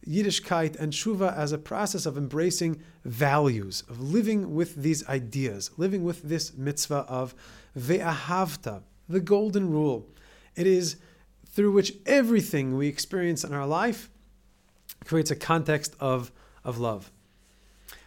Yiddishkeit 0.07 0.75
and 0.79 0.93
Shuva 0.93 1.35
as 1.35 1.51
a 1.51 1.57
process 1.57 2.05
of 2.05 2.17
embracing 2.17 2.81
values, 3.05 3.83
of 3.89 3.99
living 3.99 4.53
with 4.53 4.75
these 4.75 5.07
ideas, 5.07 5.71
living 5.77 6.03
with 6.03 6.23
this 6.23 6.53
mitzvah 6.55 7.05
of 7.07 7.33
ve'ahavta, 7.77 8.83
the 9.07 9.19
golden 9.19 9.69
rule. 9.69 10.07
It 10.55 10.67
is 10.67 10.97
through 11.47 11.71
which 11.71 11.93
everything 12.05 12.77
we 12.77 12.87
experience 12.87 13.43
in 13.43 13.53
our 13.53 13.67
life 13.67 14.09
creates 15.05 15.31
a 15.31 15.35
context 15.35 15.95
of, 15.99 16.31
of 16.63 16.79
love. 16.79 17.11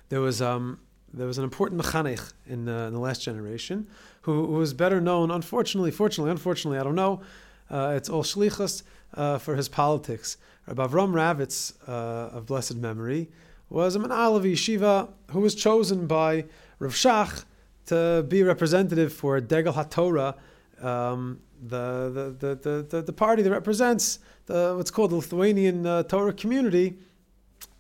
There 0.09 0.21
was, 0.21 0.41
um, 0.43 0.81
there 1.13 1.27
was 1.27 1.39
an 1.39 1.45
important 1.45 1.81
mechanech 1.81 2.33
in, 2.47 2.69
uh, 2.69 2.87
in 2.87 2.95
the 2.95 3.01
last 3.01 3.23
generation 3.23 3.87
who, 4.23 4.47
who 4.47 4.55
was 4.55 4.75
better 4.75 5.01
known, 5.01 5.31
unfortunately, 5.31 5.91
fortunately, 5.91 6.31
unfortunately, 6.31 6.79
I 6.79 6.85
don't 6.85 6.95
know, 6.95 7.23
uh, 7.71 7.95
it's 7.97 8.09
all 8.09 8.23
shlichus 8.23 8.83
uh, 9.15 9.39
for 9.39 9.57
his 9.57 9.69
politics. 9.69 10.37
Rabbi 10.67 10.87
Avram 10.87 11.13
Ravitz, 11.13 11.75
uh, 11.89 12.37
of 12.37 12.47
blessed 12.47 12.77
memory, 12.77 13.29
was 13.69 13.97
a 13.97 13.99
manal 13.99 14.37
of 14.37 14.45
yeshiva 14.45 15.09
who 15.31 15.41
was 15.41 15.55
chosen 15.55 16.07
by 16.07 16.45
Rav 16.79 16.93
Shach 16.93 17.45
to 17.87 18.25
be 18.29 18.43
representative 18.43 19.13
for 19.13 19.41
Degel 19.41 19.73
HaTorah 19.73 20.35
um, 20.83 21.41
the, 21.63 22.37
the, 22.39 22.55
the, 22.55 22.83
the, 22.83 23.03
the 23.03 23.13
party 23.13 23.43
that 23.43 23.51
represents 23.51 24.19
the, 24.47 24.75
what's 24.77 24.91
called 24.91 25.11
the 25.11 25.17
Lithuanian 25.17 25.87
uh, 25.87 26.03
Torah 26.03 26.33
community 26.33 26.99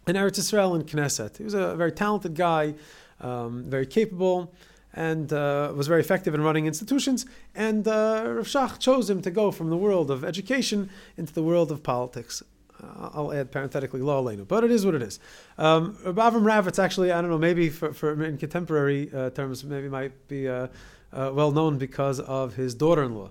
in 0.07 0.17
Eretz 0.17 0.39
Israel 0.39 0.75
and 0.75 0.87
Knesset. 0.87 1.37
He 1.37 1.45
was 1.45 1.55
a 1.55 1.75
very 1.77 1.93
talented 1.93 2.35
guy, 2.35 2.75
um, 3.21 3.65
very 3.69 3.87
capable, 3.87 4.53
and 4.97 5.31
uh, 5.33 5.73
was 5.77 5.87
very 5.87 6.01
effective 6.01 6.35
in 6.35 6.41
running 6.41 6.67
institutions. 6.67 7.27
And 7.55 7.87
uh, 7.87 8.25
Rav 8.27 8.47
Shach 8.47 8.79
chose 8.79 9.09
him 9.09 9.21
to 9.23 9.31
go 9.31 9.53
from 9.53 9.69
the 9.69 9.77
world 9.77 10.11
of 10.11 10.25
education 10.25 10.89
into 11.19 11.33
the 11.35 11.43
world 11.43 11.71
of 11.71 11.83
politics. 11.83 12.43
Uh, 12.83 13.11
I'll 13.13 13.33
add 13.33 13.53
parenthetically 13.53 14.01
law 14.01 14.23
aleinu, 14.23 14.49
but 14.49 14.65
it 14.65 14.71
is 14.71 14.85
what 14.85 14.95
it 14.95 15.03
is. 15.03 15.21
Um, 15.59 15.97
Avram 16.05 16.43
Ravitz 16.43 16.83
actually, 16.83 17.13
I 17.13 17.21
don't 17.21 17.31
know, 17.31 17.39
maybe 17.39 17.69
for, 17.69 17.93
for 17.93 18.23
in 18.25 18.39
contemporary 18.39 19.11
uh, 19.15 19.31
terms, 19.31 19.65
maybe 19.65 19.89
might 19.89 20.29
be 20.29 20.49
uh, 20.49 20.69
uh, 21.13 21.31
well 21.35 21.53
known 21.53 21.79
because 21.79 22.21
of 22.21 22.55
his 22.55 22.75
daughter-in-law, 22.75 23.31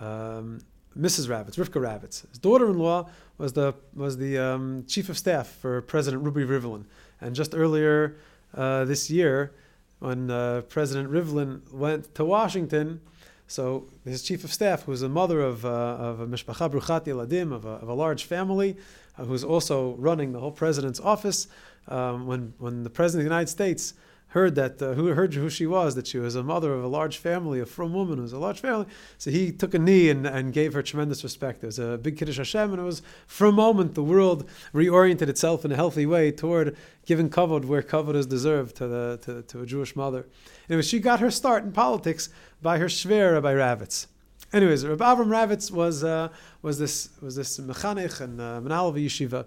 um, 0.00 0.60
Mrs. 0.98 1.28
Ravitz, 1.28 1.56
Rivka 1.56 1.80
Ravitz. 1.80 2.28
His 2.28 2.38
daughter-in-law 2.38 3.08
was 3.38 3.52
the 3.52 3.74
was 3.94 4.16
the 4.16 4.38
um, 4.38 4.84
chief 4.86 5.08
of 5.08 5.18
staff 5.18 5.48
for 5.48 5.82
President 5.82 6.22
Ruby 6.22 6.44
Rivlin, 6.44 6.84
and 7.20 7.34
just 7.34 7.54
earlier 7.54 8.16
uh, 8.56 8.84
this 8.84 9.10
year, 9.10 9.52
when 9.98 10.30
uh, 10.30 10.62
President 10.68 11.10
Rivlin 11.10 11.72
went 11.72 12.14
to 12.14 12.24
Washington. 12.24 13.00
So 13.46 13.86
his 14.04 14.22
chief 14.22 14.44
of 14.44 14.52
staff, 14.52 14.84
who 14.84 14.90
was 14.90 15.02
a 15.02 15.08
mother 15.08 15.40
of, 15.40 15.64
uh, 15.64 15.68
of 15.68 16.20
a 16.20 16.26
mishpacha 16.26 16.70
bruchat 16.70 17.04
yeladim, 17.04 17.52
of 17.52 17.64
a, 17.64 17.70
of 17.70 17.88
a 17.88 17.94
large 17.94 18.24
family, 18.24 18.76
uh, 19.18 19.24
who's 19.24 19.44
also 19.44 19.94
running 19.94 20.32
the 20.32 20.40
whole 20.40 20.50
president's 20.52 21.00
office, 21.00 21.46
um, 21.88 22.26
when, 22.26 22.54
when 22.58 22.82
the 22.82 22.90
president 22.90 23.20
of 23.20 23.24
the 23.30 23.34
United 23.34 23.50
States 23.50 23.94
heard 24.34 24.56
that 24.56 24.82
uh, 24.82 24.94
who 24.94 25.06
heard 25.06 25.32
who 25.32 25.48
she 25.48 25.64
was, 25.64 25.94
that 25.94 26.08
she 26.08 26.18
was 26.18 26.34
a 26.34 26.42
mother 26.42 26.74
of 26.74 26.82
a 26.82 26.88
large 26.88 27.18
family, 27.18 27.60
a 27.60 27.66
frum 27.66 27.94
woman 27.94 28.16
who 28.16 28.22
was 28.22 28.32
a 28.32 28.38
large 28.38 28.58
family. 28.58 28.86
So 29.16 29.30
he 29.30 29.52
took 29.52 29.74
a 29.74 29.78
knee 29.78 30.10
and, 30.10 30.26
and 30.26 30.52
gave 30.52 30.74
her 30.74 30.82
tremendous 30.82 31.22
respect. 31.22 31.62
It 31.62 31.66
was 31.66 31.78
a 31.78 31.98
big 31.98 32.18
kiddush 32.18 32.38
Hashem, 32.38 32.72
and 32.72 32.80
it 32.80 32.84
was 32.84 33.00
for 33.28 33.46
a 33.46 33.52
moment 33.52 33.94
the 33.94 34.02
world 34.02 34.48
reoriented 34.74 35.28
itself 35.28 35.64
in 35.64 35.70
a 35.70 35.76
healthy 35.76 36.04
way 36.04 36.32
toward 36.32 36.76
giving 37.06 37.30
kavod 37.30 37.64
where 37.64 37.80
kavod 37.80 38.16
is 38.16 38.26
deserved 38.26 38.74
to 38.76 38.88
the 38.88 39.20
to, 39.22 39.42
to 39.42 39.62
a 39.62 39.66
Jewish 39.66 39.94
mother. 39.94 40.26
And 40.68 40.84
she 40.84 40.98
got 40.98 41.20
her 41.20 41.30
start 41.30 41.62
in 41.62 41.70
politics 41.70 42.28
by 42.60 42.78
her 42.78 42.86
shver 42.86 43.40
by 43.40 43.54
Ravitz. 43.54 44.08
Anyways, 44.52 44.84
Rabbi 44.84 45.04
Avram 45.04 45.28
Ravitz 45.28 45.70
was 45.70 46.02
uh, 46.02 46.28
was 46.60 46.80
this 46.80 47.10
was 47.22 47.36
this 47.36 47.60
mechanich 47.60 48.20
and 48.20 48.40
uh, 48.40 48.60
manal 48.60 48.88
of 48.88 48.96
yeshiva, 48.96 49.46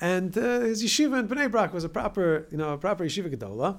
and 0.00 0.38
uh, 0.38 0.60
his 0.60 0.84
yeshiva 0.84 1.18
in 1.18 1.26
Bnei 1.26 1.50
Brak 1.50 1.74
was 1.74 1.82
a 1.82 1.88
proper 1.88 2.46
you 2.52 2.58
know 2.58 2.74
a 2.74 2.78
proper 2.78 3.04
yeshiva 3.04 3.34
gedola. 3.34 3.78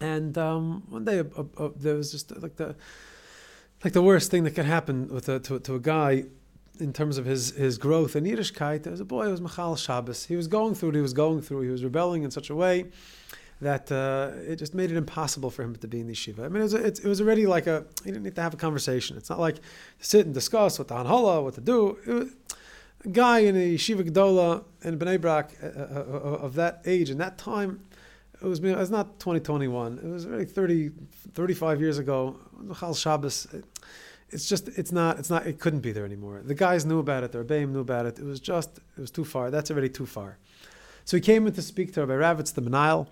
And 0.00 0.36
um, 0.36 0.82
one 0.88 1.04
day, 1.04 1.20
uh, 1.20 1.44
uh, 1.56 1.70
there 1.76 1.94
was 1.94 2.12
just 2.12 2.36
like 2.36 2.56
the 2.56 2.76
like 3.84 3.92
the 3.92 4.02
worst 4.02 4.30
thing 4.30 4.44
that 4.44 4.52
could 4.52 4.64
happen 4.64 5.08
with 5.08 5.28
a, 5.28 5.38
to, 5.40 5.60
to 5.60 5.74
a 5.74 5.80
guy 5.80 6.24
in 6.80 6.92
terms 6.92 7.18
of 7.18 7.24
his, 7.24 7.50
his 7.52 7.78
growth 7.78 8.16
in 8.16 8.24
Yiddishkeit. 8.24 8.82
There 8.82 8.90
was 8.90 9.00
a 9.00 9.04
boy 9.04 9.24
who 9.24 9.30
was 9.30 9.40
Machal 9.40 9.76
Shabbos. 9.76 10.26
He 10.26 10.36
was 10.36 10.48
going 10.48 10.74
through 10.74 10.92
he 10.92 11.00
was 11.00 11.12
going 11.12 11.42
through. 11.42 11.62
He 11.62 11.70
was 11.70 11.84
rebelling 11.84 12.22
in 12.22 12.30
such 12.30 12.50
a 12.50 12.54
way 12.54 12.86
that 13.60 13.90
uh, 13.90 14.32
it 14.46 14.56
just 14.56 14.74
made 14.74 14.90
it 14.90 14.96
impossible 14.96 15.50
for 15.50 15.62
him 15.62 15.74
to 15.74 15.88
be 15.88 16.00
in 16.00 16.06
the 16.06 16.12
yeshiva. 16.12 16.40
I 16.40 16.48
mean, 16.48 16.60
it 16.60 16.64
was, 16.64 16.74
it, 16.74 16.98
it 16.98 17.08
was 17.08 17.20
already 17.22 17.46
like 17.46 17.66
a, 17.66 17.86
he 18.04 18.10
didn't 18.10 18.24
need 18.24 18.34
to 18.34 18.42
have 18.42 18.52
a 18.52 18.58
conversation. 18.58 19.16
It's 19.16 19.30
not 19.30 19.38
like 19.38 19.56
sit 19.98 20.26
and 20.26 20.34
discuss 20.34 20.78
what 20.78 20.88
the 20.88 20.94
Hanhala, 20.94 21.42
what 21.42 21.54
to 21.54 21.62
do. 21.62 21.96
Was, 22.06 22.28
a 23.04 23.08
guy 23.08 23.38
in 23.40 23.56
a 23.56 23.74
yeshiva 23.74 24.08
Gdola 24.08 24.64
in 24.82 24.98
Bnei 24.98 25.20
Brak 25.20 25.52
uh, 25.62 25.66
uh, 25.66 25.70
uh, 25.70 26.44
of 26.44 26.54
that 26.54 26.82
age 26.84 27.08
and 27.08 27.20
that 27.20 27.38
time, 27.38 27.80
it 28.40 28.46
was, 28.46 28.58
it 28.60 28.76
was 28.76 28.90
not 28.90 29.18
2021. 29.18 29.98
It 29.98 30.04
was 30.04 30.26
really 30.26 30.44
30, 30.44 30.90
35 31.34 31.80
years 31.80 31.98
ago. 31.98 32.36
Chal 32.78 32.94
Shabbos. 32.94 33.46
It, 33.52 33.64
it's 34.30 34.48
just, 34.48 34.68
it's 34.68 34.92
not, 34.92 35.18
it's 35.18 35.30
not, 35.30 35.46
it 35.46 35.60
couldn't 35.60 35.80
be 35.80 35.92
there 35.92 36.04
anymore. 36.04 36.42
The 36.44 36.54
guys 36.54 36.84
knew 36.84 36.98
about 36.98 37.22
it. 37.22 37.32
The 37.32 37.44
Rebbeim 37.44 37.70
knew 37.70 37.80
about 37.80 38.06
it. 38.06 38.18
It 38.18 38.24
was 38.24 38.40
just, 38.40 38.78
it 38.78 39.00
was 39.00 39.10
too 39.10 39.24
far. 39.24 39.50
That's 39.50 39.70
already 39.70 39.88
too 39.88 40.06
far. 40.06 40.38
So 41.04 41.16
he 41.16 41.20
came 41.20 41.46
in 41.46 41.52
to 41.52 41.62
speak 41.62 41.92
to 41.94 42.04
Rabbi 42.04 42.20
Ravitz, 42.20 42.52
the 42.52 42.62
Menayel, 42.62 43.06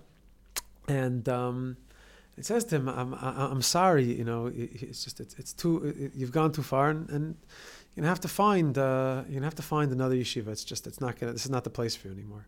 and 0.89 1.27
um, 1.29 1.77
it 2.37 2.45
says 2.45 2.65
to 2.65 2.75
him, 2.75 2.89
I'm, 2.89 3.13
I'm 3.13 3.61
sorry, 3.61 4.03
you 4.03 4.25
know, 4.25 4.51
it's 4.53 5.03
just, 5.05 5.21
it's, 5.21 5.33
it's 5.39 5.53
too, 5.53 6.11
you've 6.13 6.33
gone 6.33 6.51
too 6.51 6.63
far 6.63 6.89
and, 6.89 7.09
and 7.09 7.37
you're 7.95 8.01
gonna 8.01 8.09
have 8.09 8.19
to 8.21 8.27
find, 8.27 8.77
uh, 8.77 9.23
you're 9.25 9.35
gonna 9.35 9.45
have 9.45 9.55
to 9.55 9.61
find 9.61 9.93
another 9.93 10.15
yeshiva. 10.15 10.49
It's 10.49 10.65
just, 10.65 10.85
it's 10.85 10.99
not 10.99 11.17
gonna, 11.17 11.31
this 11.31 11.45
is 11.45 11.51
not 11.51 11.63
the 11.63 11.69
place 11.69 11.95
for 11.95 12.09
you 12.09 12.13
anymore. 12.13 12.45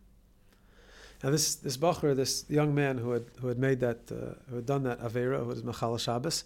Now 1.22 1.30
this 1.30 1.56
this 1.56 1.76
bacher, 1.76 2.14
this 2.14 2.44
young 2.48 2.74
man 2.74 2.98
who 2.98 3.10
had 3.10 3.24
who 3.40 3.48
had 3.48 3.58
made 3.58 3.80
that 3.80 4.10
uh, 4.10 4.34
who 4.48 4.56
had 4.56 4.66
done 4.66 4.84
that 4.84 5.00
avera, 5.00 5.40
who 5.40 5.46
was 5.46 5.64
Machal 5.64 5.98
Shabbos, 5.98 6.44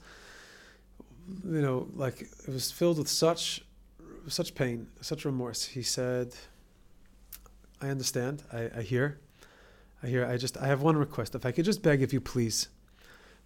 you 1.44 1.60
know, 1.60 1.88
like 1.94 2.22
it 2.22 2.48
was 2.48 2.70
filled 2.70 2.98
with 2.98 3.08
such 3.08 3.62
such 4.28 4.54
pain, 4.54 4.86
such 5.00 5.24
remorse. 5.26 5.66
He 5.66 5.82
said, 5.82 6.34
"I 7.82 7.88
understand. 7.88 8.44
I, 8.50 8.70
I 8.78 8.82
hear. 8.82 9.20
I 10.02 10.06
hear. 10.06 10.24
I 10.24 10.38
just 10.38 10.56
I 10.56 10.66
have 10.68 10.80
one 10.80 10.96
request. 10.96 11.34
If 11.34 11.44
I 11.44 11.52
could 11.52 11.66
just 11.66 11.82
beg 11.82 12.02
of 12.02 12.14
you, 12.14 12.20
please, 12.20 12.68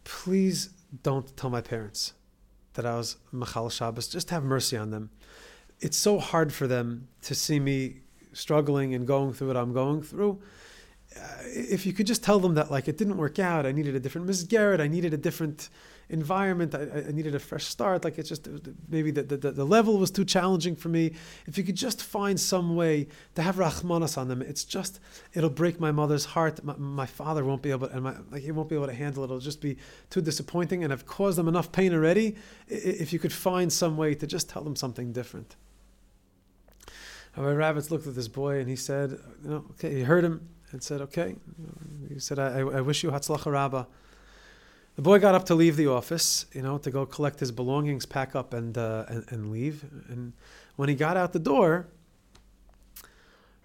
please 0.05 0.71
don't 1.03 1.37
tell 1.37 1.51
my 1.51 1.61
parents 1.61 2.13
that 2.75 2.87
I 2.87 2.95
was 2.95 3.17
Machal 3.33 3.69
Shabbos. 3.69 4.07
Just 4.07 4.31
have 4.31 4.45
mercy 4.45 4.77
on 4.77 4.91
them. 4.91 5.11
It's 5.81 5.97
so 5.97 6.21
hard 6.21 6.53
for 6.53 6.69
them 6.69 7.09
to 7.23 7.35
see 7.35 7.59
me 7.59 7.97
struggling 8.33 8.95
and 8.95 9.07
going 9.09 9.33
through 9.33 9.49
what 9.49 9.57
I'm 9.57 9.73
going 9.73 10.03
through." 10.03 10.41
Uh, 11.17 11.43
if 11.47 11.87
you 11.87 11.93
could 11.93 12.07
just 12.07 12.23
tell 12.23 12.39
them 12.39 12.55
that 12.55 12.71
like 12.71 12.89
it 12.89 12.99
didn't 12.99 13.17
work 13.17 13.39
out, 13.39 13.67
I 13.67 13.73
needed 13.73 13.95
a 13.95 14.01
different 14.01 14.27
misgeret, 14.27 14.81
I 14.81 14.89
needed 14.89 15.15
a 15.15 15.17
different 15.17 15.71
environment, 16.09 16.75
I, 16.75 17.09
I 17.09 17.13
needed 17.13 17.35
a 17.35 17.39
fresh 17.39 17.65
start. 17.65 18.05
Like 18.05 18.19
it's 18.19 18.29
just 18.29 18.47
uh, 18.47 18.53
maybe 18.89 19.11
the, 19.11 19.23
the, 19.23 19.51
the 19.51 19.65
level 19.65 19.99
was 19.99 20.11
too 20.11 20.25
challenging 20.25 20.77
for 20.77 20.89
me. 20.89 21.13
If 21.47 21.57
you 21.57 21.65
could 21.65 21.75
just 21.75 22.03
find 22.03 22.39
some 22.39 22.77
way 22.77 23.09
to 23.35 23.43
have 23.43 23.57
rachmanas 23.57 24.19
on 24.19 24.29
them, 24.29 24.43
it's 24.43 24.65
just 24.65 25.01
it'll 25.33 25.51
break 25.51 25.81
my 25.81 25.93
mother's 25.93 26.27
heart. 26.27 26.63
My, 26.63 26.77
my 26.77 27.07
father 27.07 27.45
won't 27.45 27.63
be 27.63 27.71
able, 27.71 27.89
and 27.89 28.03
my 28.03 28.17
like 28.31 28.43
he 28.43 28.53
won't 28.53 28.69
be 28.69 28.75
able 28.75 28.87
to 28.87 28.95
handle 28.95 29.23
it. 29.23 29.27
It'll 29.27 29.39
just 29.39 29.61
be 29.61 29.79
too 30.11 30.21
disappointing, 30.21 30.85
and 30.85 30.93
I've 30.93 31.07
caused 31.07 31.39
them 31.39 31.49
enough 31.49 31.73
pain 31.73 31.95
already. 31.95 32.37
If 32.69 33.13
you 33.13 33.19
could 33.19 33.33
find 33.33 33.73
some 33.73 33.97
way 33.97 34.15
to 34.15 34.27
just 34.27 34.49
tell 34.49 34.63
them 34.63 34.77
something 34.77 35.13
different. 35.13 35.57
Rabbi 37.37 37.81
looked 37.91 38.07
at 38.07 38.15
this 38.15 38.29
boy 38.29 38.61
and 38.61 38.69
he 38.69 38.77
said, 38.77 39.19
you 39.43 39.51
know, 39.51 39.65
okay, 39.73 39.95
he 39.95 40.03
heard 40.03 40.25
him 40.25 40.49
and 40.73 40.83
said, 40.83 41.01
okay. 41.01 41.37
He 42.13 42.19
said, 42.19 42.39
I, 42.39 42.61
I 42.61 42.81
wish 42.81 43.03
you 43.03 43.11
Hatzlacha 43.11 43.51
Rabbah. 43.51 43.85
The 44.97 45.03
boy 45.03 45.19
got 45.19 45.35
up 45.35 45.45
to 45.47 45.55
leave 45.55 45.77
the 45.77 45.89
office, 45.89 46.47
you 46.55 46.63
know, 46.63 46.79
to 46.79 46.91
go 46.91 47.05
collect 47.05 47.39
his 47.41 47.53
belongings, 47.53 48.07
pack 48.07 48.35
up, 48.35 48.55
and, 48.55 48.77
uh, 48.79 49.05
and, 49.09 49.25
and 49.29 49.53
leave. 49.53 49.85
And 50.09 50.33
when 50.77 50.89
he 50.89 50.95
got 50.95 51.19
out 51.19 51.35
the 51.35 51.39
door, 51.39 51.87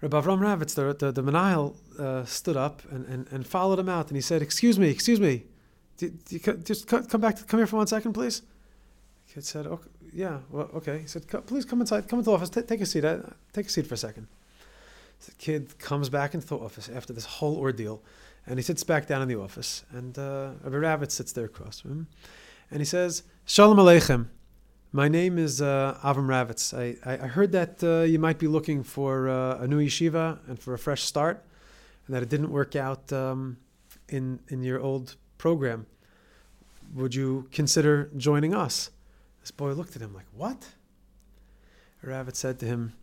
Rabbi 0.02 0.20
Avram 0.20 0.40
Ravitz, 0.40 0.74
the, 0.74 0.92
the, 0.92 1.12
the 1.12 1.22
Menayel, 1.22 1.74
uh, 1.98 2.24
stood 2.26 2.56
up 2.56 2.82
and, 2.90 3.06
and, 3.06 3.26
and 3.30 3.46
followed 3.46 3.78
him 3.78 3.88
out. 3.88 4.08
And 4.08 4.16
he 4.16 4.20
said, 4.20 4.42
Excuse 4.42 4.78
me, 4.78 4.90
excuse 4.90 5.20
me. 5.20 5.44
Do, 5.96 6.10
do 6.10 6.36
you, 6.36 6.52
just 6.64 6.86
come 6.86 7.20
back, 7.20 7.36
to, 7.36 7.44
come 7.44 7.60
here 7.60 7.66
for 7.66 7.76
one 7.76 7.86
second, 7.86 8.12
please. 8.12 8.42
The 9.28 9.34
kid 9.34 9.44
said, 9.44 9.66
okay, 9.66 9.88
Yeah, 10.12 10.40
well, 10.50 10.68
okay. 10.74 10.98
He 10.98 11.06
said, 11.06 11.26
Please 11.46 11.64
come 11.64 11.80
inside, 11.80 12.08
come 12.08 12.18
into 12.18 12.30
the 12.30 12.36
office, 12.36 12.50
T- 12.50 12.62
take 12.62 12.82
a 12.82 12.86
seat. 12.86 13.04
Uh, 13.04 13.20
take 13.54 13.66
a 13.66 13.70
seat 13.70 13.86
for 13.86 13.94
a 13.94 13.96
second. 13.96 14.26
The 15.26 15.32
kid 15.32 15.78
comes 15.78 16.08
back 16.08 16.34
into 16.34 16.46
the 16.46 16.58
office 16.58 16.88
after 16.88 17.12
this 17.12 17.24
whole 17.24 17.56
ordeal, 17.56 18.02
and 18.46 18.58
he 18.58 18.62
sits 18.62 18.82
back 18.82 19.06
down 19.06 19.22
in 19.22 19.28
the 19.28 19.38
office, 19.38 19.84
and 19.92 20.18
uh, 20.18 20.52
Rabbi 20.64 20.76
Ravitz 20.76 21.12
sits 21.12 21.32
there 21.32 21.44
across 21.44 21.80
from 21.80 21.90
him, 21.92 22.06
and 22.70 22.80
he 22.80 22.84
says, 22.84 23.22
"Shalom 23.44 23.76
Aleichem. 23.76 24.26
My 24.90 25.08
name 25.08 25.38
is 25.38 25.62
uh, 25.62 25.98
Avram 26.02 26.26
Ravitz. 26.26 26.76
I, 26.76 27.24
I, 27.24 27.28
heard 27.28 27.52
that 27.52 27.82
uh, 27.82 28.02
you 28.02 28.18
might 28.18 28.38
be 28.38 28.48
looking 28.48 28.82
for 28.82 29.28
uh, 29.28 29.58
a 29.58 29.66
new 29.66 29.78
yeshiva 29.78 30.38
and 30.48 30.58
for 30.58 30.74
a 30.74 30.78
fresh 30.78 31.02
start, 31.02 31.44
and 32.06 32.16
that 32.16 32.22
it 32.22 32.28
didn't 32.28 32.50
work 32.50 32.74
out 32.74 33.12
um, 33.12 33.58
in 34.08 34.40
in 34.48 34.62
your 34.62 34.80
old 34.80 35.16
program. 35.38 35.86
Would 36.94 37.14
you 37.14 37.48
consider 37.52 38.10
joining 38.16 38.54
us?" 38.54 38.90
This 39.40 39.52
boy 39.52 39.72
looked 39.72 39.94
at 39.94 40.02
him 40.02 40.12
like, 40.14 40.26
"What?" 40.34 40.66
Ravitz 42.04 42.36
said 42.36 42.58
to 42.58 42.66
him, 42.66 42.94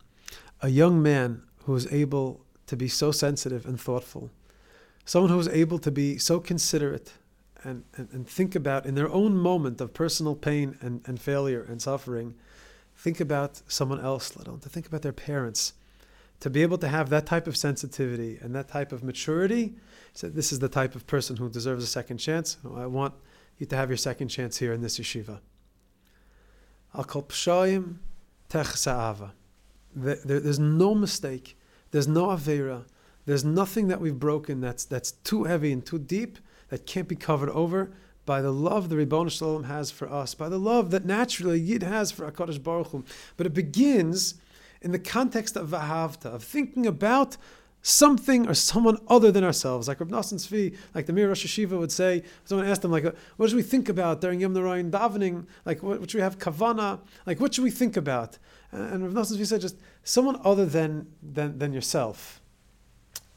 "A 0.60 0.68
young 0.68 1.02
man 1.02 1.44
who 1.64 1.74
is 1.74 1.90
able 1.92 2.44
to 2.66 2.76
be 2.76 2.88
so 2.88 3.12
sensitive 3.12 3.66
and 3.66 3.80
thoughtful, 3.80 4.30
someone 5.04 5.30
who 5.30 5.38
is 5.38 5.48
able 5.48 5.78
to 5.78 5.90
be 5.90 6.18
so 6.18 6.40
considerate 6.40 7.12
and, 7.64 7.84
and, 7.96 8.08
and 8.12 8.28
think 8.28 8.54
about 8.54 8.86
in 8.86 8.94
their 8.94 9.10
own 9.10 9.36
moment 9.36 9.80
of 9.80 9.92
personal 9.92 10.34
pain 10.34 10.78
and, 10.80 11.02
and 11.06 11.20
failure 11.20 11.62
and 11.68 11.82
suffering, 11.82 12.34
think 12.96 13.20
about 13.20 13.62
someone 13.68 14.00
else, 14.00 14.36
let 14.36 14.46
alone 14.46 14.60
to 14.60 14.68
think 14.68 14.86
about 14.86 15.02
their 15.02 15.12
parents. 15.12 15.74
To 16.40 16.48
be 16.50 16.62
able 16.62 16.78
to 16.78 16.88
have 16.88 17.10
that 17.10 17.26
type 17.26 17.46
of 17.46 17.56
sensitivity 17.56 18.38
and 18.40 18.54
that 18.54 18.68
type 18.68 18.92
of 18.92 19.04
maturity, 19.04 19.74
so 20.14 20.28
this 20.28 20.52
is 20.52 20.58
the 20.58 20.68
type 20.68 20.94
of 20.94 21.06
person 21.06 21.36
who 21.36 21.50
deserves 21.50 21.84
a 21.84 21.86
second 21.86 22.18
chance. 22.18 22.56
Oh, 22.64 22.76
I 22.76 22.86
want 22.86 23.14
you 23.58 23.66
to 23.66 23.76
have 23.76 23.90
your 23.90 23.98
second 23.98 24.28
chance 24.28 24.56
here 24.56 24.72
in 24.72 24.80
this 24.80 24.98
yeshiva. 24.98 25.40
Al 26.94 27.04
kol 27.04 27.24
pshayim 27.24 27.96
tech 28.48 28.66
sa'ava. 28.66 29.34
There, 29.94 30.16
there's 30.40 30.58
no 30.58 30.94
mistake. 30.94 31.58
There's 31.90 32.08
no 32.08 32.26
avera. 32.28 32.84
There's 33.26 33.44
nothing 33.44 33.88
that 33.88 34.00
we've 34.00 34.18
broken 34.18 34.60
that's 34.60 34.84
that's 34.84 35.12
too 35.12 35.44
heavy 35.44 35.72
and 35.72 35.84
too 35.84 35.98
deep 35.98 36.38
that 36.68 36.86
can't 36.86 37.08
be 37.08 37.16
covered 37.16 37.50
over 37.50 37.90
by 38.26 38.40
the 38.40 38.52
love 38.52 38.88
the 38.88 38.96
Ribbon 38.96 39.28
Shalom 39.28 39.64
has 39.64 39.90
for 39.90 40.10
us, 40.10 40.34
by 40.34 40.48
the 40.48 40.58
love 40.58 40.90
that 40.92 41.04
naturally 41.04 41.58
Yid 41.58 41.82
has 41.82 42.12
for 42.12 42.30
HaKadosh 42.30 42.62
Baruch 42.62 42.88
Hu. 42.88 43.04
But 43.36 43.46
it 43.46 43.54
begins 43.54 44.34
in 44.80 44.92
the 44.92 44.98
context 44.98 45.56
of 45.56 45.68
Vahavta, 45.70 46.26
of 46.26 46.44
thinking 46.44 46.86
about 46.86 47.36
something 47.82 48.46
or 48.46 48.54
someone 48.54 48.98
other 49.08 49.32
than 49.32 49.42
ourselves. 49.42 49.88
Like 49.88 50.00
Rav 50.00 50.10
Nassan 50.10 50.34
Tzvi, 50.34 50.76
like 50.94 51.06
the 51.06 51.12
Mir 51.12 51.28
Rosh 51.28 51.44
Yeshiva 51.44 51.78
would 51.78 51.92
say, 51.92 52.22
someone 52.44 52.66
asked 52.66 52.84
him, 52.84 52.90
like, 52.90 53.04
uh, 53.04 53.12
what 53.36 53.48
should 53.48 53.56
we 53.56 53.62
think 53.62 53.88
about 53.88 54.20
during 54.20 54.40
Yamim 54.40 54.52
Noraim 54.52 54.90
davening? 54.90 55.46
Like, 55.64 55.82
what, 55.82 56.00
what, 56.00 56.10
should 56.10 56.18
we 56.18 56.22
have 56.22 56.38
kavana? 56.38 57.00
Like, 57.26 57.40
what 57.40 57.54
should 57.54 57.64
we 57.64 57.70
think 57.70 57.96
about? 57.96 58.38
And 58.72 59.02
Rav 59.02 59.26
Tzvi 59.26 59.46
said, 59.46 59.60
just 59.60 59.76
someone 60.04 60.40
other 60.44 60.66
than, 60.66 61.08
than, 61.22 61.58
than 61.58 61.72
yourself. 61.72 62.40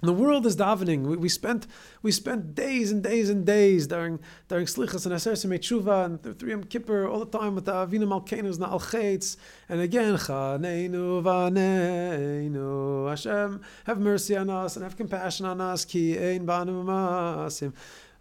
The 0.04 0.12
world 0.12 0.46
is 0.46 0.58
davening. 0.58 1.04
We, 1.04 1.16
we, 1.16 1.30
spent 1.30 1.66
we 2.02 2.12
spent 2.12 2.54
days 2.54 2.92
and 2.92 3.02
days 3.02 3.30
and 3.30 3.46
days 3.46 3.88
during 3.88 4.20
during 4.50 4.66
Slichas 4.66 5.06
and 5.06 5.16
Aser 5.16 5.32
Tshuva 5.32 6.04
and 6.04 6.22
the 6.22 6.34
Three 6.34 6.52
Yom 6.52 6.66
Kippur 6.66 7.08
all 7.08 7.20
the 7.24 7.38
time 7.38 7.56
with 7.56 7.63
the 7.63 7.72
Avinu 7.72 8.04
Malkeinu 8.04 8.54
Na'al 8.58 8.82
Chetz 8.82 9.38
and 9.70 9.80
again 9.80 10.16
Chaneinu 10.16 11.24
Vaneinu 11.24 13.10
Hashem 13.10 13.62
have 13.86 13.98
mercy 13.98 14.36
on 14.36 14.50
us 14.50 14.75
and 14.75 14.84
have 14.84 14.98
compassion 14.98 15.46
on 15.46 15.62
us 15.62 15.86
Ki 15.86 16.20
Ein 16.20 16.46
Banu 16.46 16.84
Masim. 16.84 17.72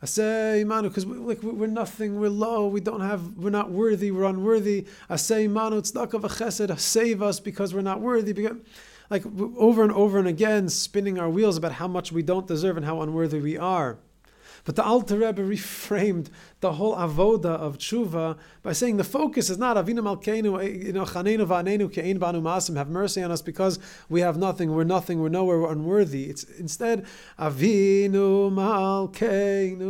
I 0.02 0.06
say 0.06 0.64
Manu 0.66 0.88
because 0.88 1.06
we, 1.06 1.16
like 1.16 1.44
we're 1.44 1.68
nothing, 1.68 2.18
we're 2.18 2.28
low, 2.28 2.66
we 2.66 2.80
don't 2.80 3.02
have, 3.02 3.37
we're 3.37 3.50
not 3.50 3.71
worthy, 3.71 4.11
we're 4.11 4.25
unworthy. 4.25 4.88
I 5.09 5.14
say 5.14 5.47
Manu 5.47 5.80
Tzedakah 5.80 6.21
V'Chesed, 6.21 6.76
save 6.80 7.23
us 7.23 7.38
because 7.38 7.73
we're 7.73 7.82
not 7.82 8.00
worthy. 8.00 8.32
Because, 8.32 8.56
like 9.11 9.25
over 9.56 9.85
and 9.85 9.92
over 9.92 10.18
and 10.18 10.26
again 10.26 10.68
spinning 10.68 11.21
our 11.21 11.30
wheels 11.30 11.56
about 11.56 11.73
how 11.73 11.87
much 11.87 12.11
we 12.11 12.23
don't 12.23 12.49
deserve 12.49 12.76
and 12.76 12.85
how 12.85 13.00
unworthy 13.00 13.38
we 13.38 13.56
are. 13.56 13.99
But 14.64 14.76
the 14.76 14.85
Alter 14.85 15.19
Rebbe 15.19 15.42
reframed 15.42 16.28
the 16.61 16.75
whole 16.75 16.95
avoda 16.95 17.47
of 17.47 17.78
tshuva 17.78 18.38
by 18.62 18.73
saying 18.73 18.97
the 18.97 19.04
focus 19.04 19.50
is 19.50 19.59
not 19.59 19.76
Avinu 19.76 19.99
Malkeinu, 19.99 20.62
eh, 20.62 20.69
you 20.87 20.92
know, 20.92 21.04
Chanenu 21.04 21.45
Va'anenu 21.47 21.92
Ke'ein 21.92 22.19
Banu 22.21 22.40
Masim, 22.40 22.76
have 22.76 22.88
mercy 22.88 23.23
on 23.23 23.33
us 23.33 23.42
because 23.42 23.81
we 24.09 24.21
have 24.21 24.37
nothing, 24.37 24.73
we're 24.73 24.85
nothing, 24.85 25.21
we're 25.21 25.28
nowhere, 25.28 25.59
we're 25.61 25.73
unworthy. 25.73 26.31
It's 26.31 26.45
instead 26.45 27.04
Avinu 27.38 28.52
Malkeinu, 28.52 29.88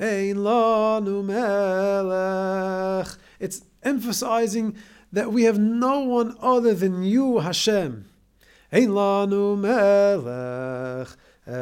Ein 0.00 0.36
Lanu 0.36 1.22
Melech. 1.24 3.08
It's 3.38 3.62
emphasizing 3.82 4.76
that 5.12 5.32
we 5.32 5.44
have 5.44 5.58
no 5.58 6.00
one 6.00 6.36
other 6.40 6.74
than 6.74 7.04
you, 7.04 7.38
Hashem. 7.38 8.06
Ein 8.72 8.88
lanu 8.88 9.56
melech. 9.56 11.08
It's 11.46 11.52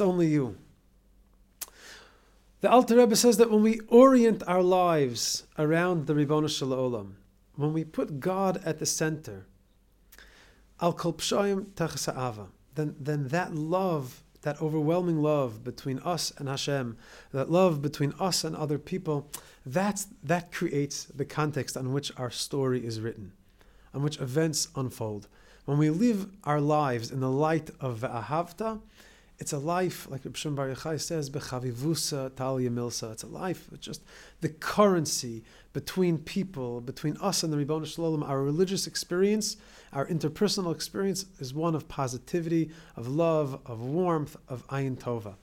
only 0.00 0.28
you. 0.28 0.56
The 2.60 2.70
Alter 2.70 2.96
Rebbe 2.96 3.14
says 3.14 3.36
that 3.36 3.50
when 3.50 3.62
we 3.62 3.80
orient 3.88 4.42
our 4.46 4.62
lives 4.62 5.44
around 5.58 6.06
the 6.06 6.14
Ribbon 6.14 6.48
Shalom, 6.48 7.16
when 7.56 7.74
we 7.74 7.84
put 7.84 8.20
God 8.20 8.62
at 8.64 8.78
the 8.78 8.86
center, 8.86 9.44
al 10.80 10.94
then 12.74 12.96
then 12.98 13.28
that 13.28 13.54
love 13.54 14.24
that 14.44 14.62
overwhelming 14.62 15.20
love 15.20 15.64
between 15.64 15.98
us 16.00 16.32
and 16.38 16.48
Hashem, 16.48 16.96
that 17.32 17.50
love 17.50 17.82
between 17.82 18.14
us 18.20 18.44
and 18.44 18.54
other 18.54 18.78
people, 18.78 19.28
that's, 19.66 20.06
that 20.22 20.52
creates 20.52 21.04
the 21.04 21.24
context 21.24 21.76
on 21.76 21.92
which 21.92 22.12
our 22.16 22.30
story 22.30 22.86
is 22.86 23.00
written, 23.00 23.32
on 23.92 24.02
which 24.02 24.20
events 24.20 24.68
unfold. 24.76 25.26
When 25.64 25.78
we 25.78 25.88
live 25.88 26.26
our 26.44 26.60
lives 26.60 27.10
in 27.10 27.20
the 27.20 27.30
light 27.30 27.70
of 27.80 28.00
Ahavta, 28.00 28.82
it's 29.38 29.54
a 29.54 29.58
life, 29.58 30.06
like 30.10 30.26
Reb 30.26 30.36
Shimon 30.36 30.56
Bar 30.56 30.68
Yochai 30.68 31.00
says, 31.00 31.30
bechavivusa 31.30 32.36
talia 32.36 32.68
milsa. 32.68 33.12
It's 33.12 33.22
a 33.22 33.28
life 33.28 33.72
of 33.72 33.80
just 33.80 34.02
the 34.42 34.50
currency 34.50 35.42
between 35.72 36.18
people, 36.18 36.82
between 36.82 37.16
us 37.16 37.42
and 37.42 37.50
the 37.50 37.56
Ribbon 37.56 37.86
Shalom. 37.86 38.22
Our 38.22 38.42
religious 38.42 38.86
experience, 38.86 39.56
our 39.94 40.06
interpersonal 40.06 40.74
experience 40.74 41.24
is 41.38 41.54
one 41.54 41.74
of 41.74 41.88
positivity, 41.88 42.70
of 42.94 43.08
love, 43.08 43.58
of 43.64 43.80
warmth, 43.80 44.36
of 44.46 44.66
ayin 44.68 44.98
tova. 44.98 45.36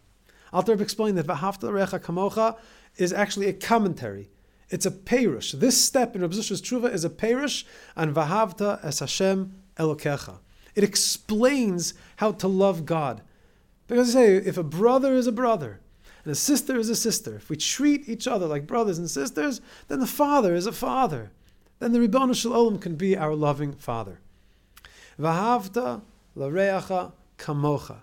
Alter 0.54 0.80
explained 0.80 1.18
that 1.18 1.26
v'hafta 1.26 1.72
recha 1.72 2.00
kamocha 2.00 2.58
is 2.96 3.12
actually 3.12 3.48
a 3.48 3.54
commentary. 3.54 4.30
It's 4.70 4.86
a 4.86 4.92
perush. 4.92 5.60
This 5.60 5.84
step 5.84 6.16
in 6.16 6.22
Rabbi 6.22 6.36
Zusha's 6.36 6.62
tshuva 6.62 6.94
is 6.94 7.04
a 7.04 7.10
perush 7.10 7.64
on 7.98 8.14
v'havta 8.14 8.86
es 8.86 9.00
Hashem 9.00 9.56
elokecha. 9.82 10.38
It 10.76 10.84
explains 10.84 11.94
how 12.18 12.32
to 12.34 12.48
love 12.48 12.86
God. 12.86 13.22
Because 13.88 14.16
I 14.16 14.20
say, 14.22 14.36
if 14.36 14.58
a 14.58 14.64
brother 14.64 15.14
is 15.14 15.28
a 15.28 15.32
brother, 15.32 15.80
and 16.24 16.32
a 16.32 16.36
sister 16.36 16.78
is 16.78 16.90
a 16.90 16.96
sister, 16.96 17.36
if 17.36 17.50
we 17.50 17.58
treat 17.58 18.08
each 18.08 18.28
other 18.28 18.46
like 18.46 18.68
brothers 18.68 18.98
and 18.98 19.10
sisters, 19.10 19.60
then 19.88 20.00
the 20.00 20.08
father 20.08 20.54
is 20.54 20.68
a 20.68 20.72
father. 20.72 21.32
Then 21.80 21.94
the 21.94 22.00
Ribbon 22.00 22.34
Shalom 22.34 22.78
can 22.78 22.96
be 22.96 23.18
our 23.18 23.34
loving 23.34 23.74
father. 23.74 24.20
Vahavta 25.20 26.02
lareacha 26.38 27.12
kamocha. 27.38 27.98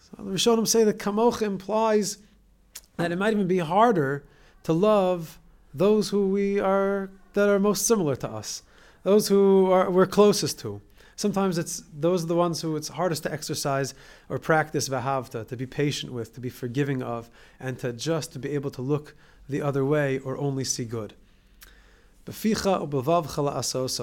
So 0.00 0.22
the 0.22 0.32
Rishonim 0.32 0.66
say 0.66 0.84
that 0.84 0.98
kamocha 0.98 1.42
implies 1.42 2.18
that 2.96 3.12
it 3.12 3.16
might 3.16 3.32
even 3.32 3.46
be 3.46 3.58
harder 3.58 4.24
to 4.64 4.72
love 4.72 5.38
those 5.72 6.10
who 6.10 6.28
we 6.28 6.58
are 6.58 7.10
that 7.34 7.48
are 7.48 7.58
most 7.58 7.86
similar 7.86 8.16
to 8.16 8.28
us, 8.28 8.62
those 9.04 9.28
who 9.28 9.70
are, 9.70 9.88
we're 9.90 10.06
closest 10.06 10.58
to. 10.60 10.80
Sometimes 11.16 11.58
it's 11.58 11.84
those 11.96 12.24
are 12.24 12.26
the 12.26 12.34
ones 12.34 12.60
who 12.60 12.74
it's 12.74 12.88
hardest 12.88 13.22
to 13.22 13.32
exercise 13.32 13.94
or 14.28 14.38
practice 14.38 14.88
vahavta, 14.88 15.46
to 15.46 15.56
be 15.56 15.66
patient 15.66 16.12
with, 16.12 16.34
to 16.34 16.40
be 16.40 16.50
forgiving 16.50 17.02
of, 17.02 17.30
and 17.60 17.78
to 17.78 17.92
just 17.92 18.32
to 18.32 18.40
be 18.40 18.50
able 18.50 18.70
to 18.72 18.82
look 18.82 19.14
the 19.48 19.62
other 19.62 19.84
way 19.84 20.18
or 20.18 20.36
only 20.36 20.64
see 20.64 20.84
good. 20.84 21.14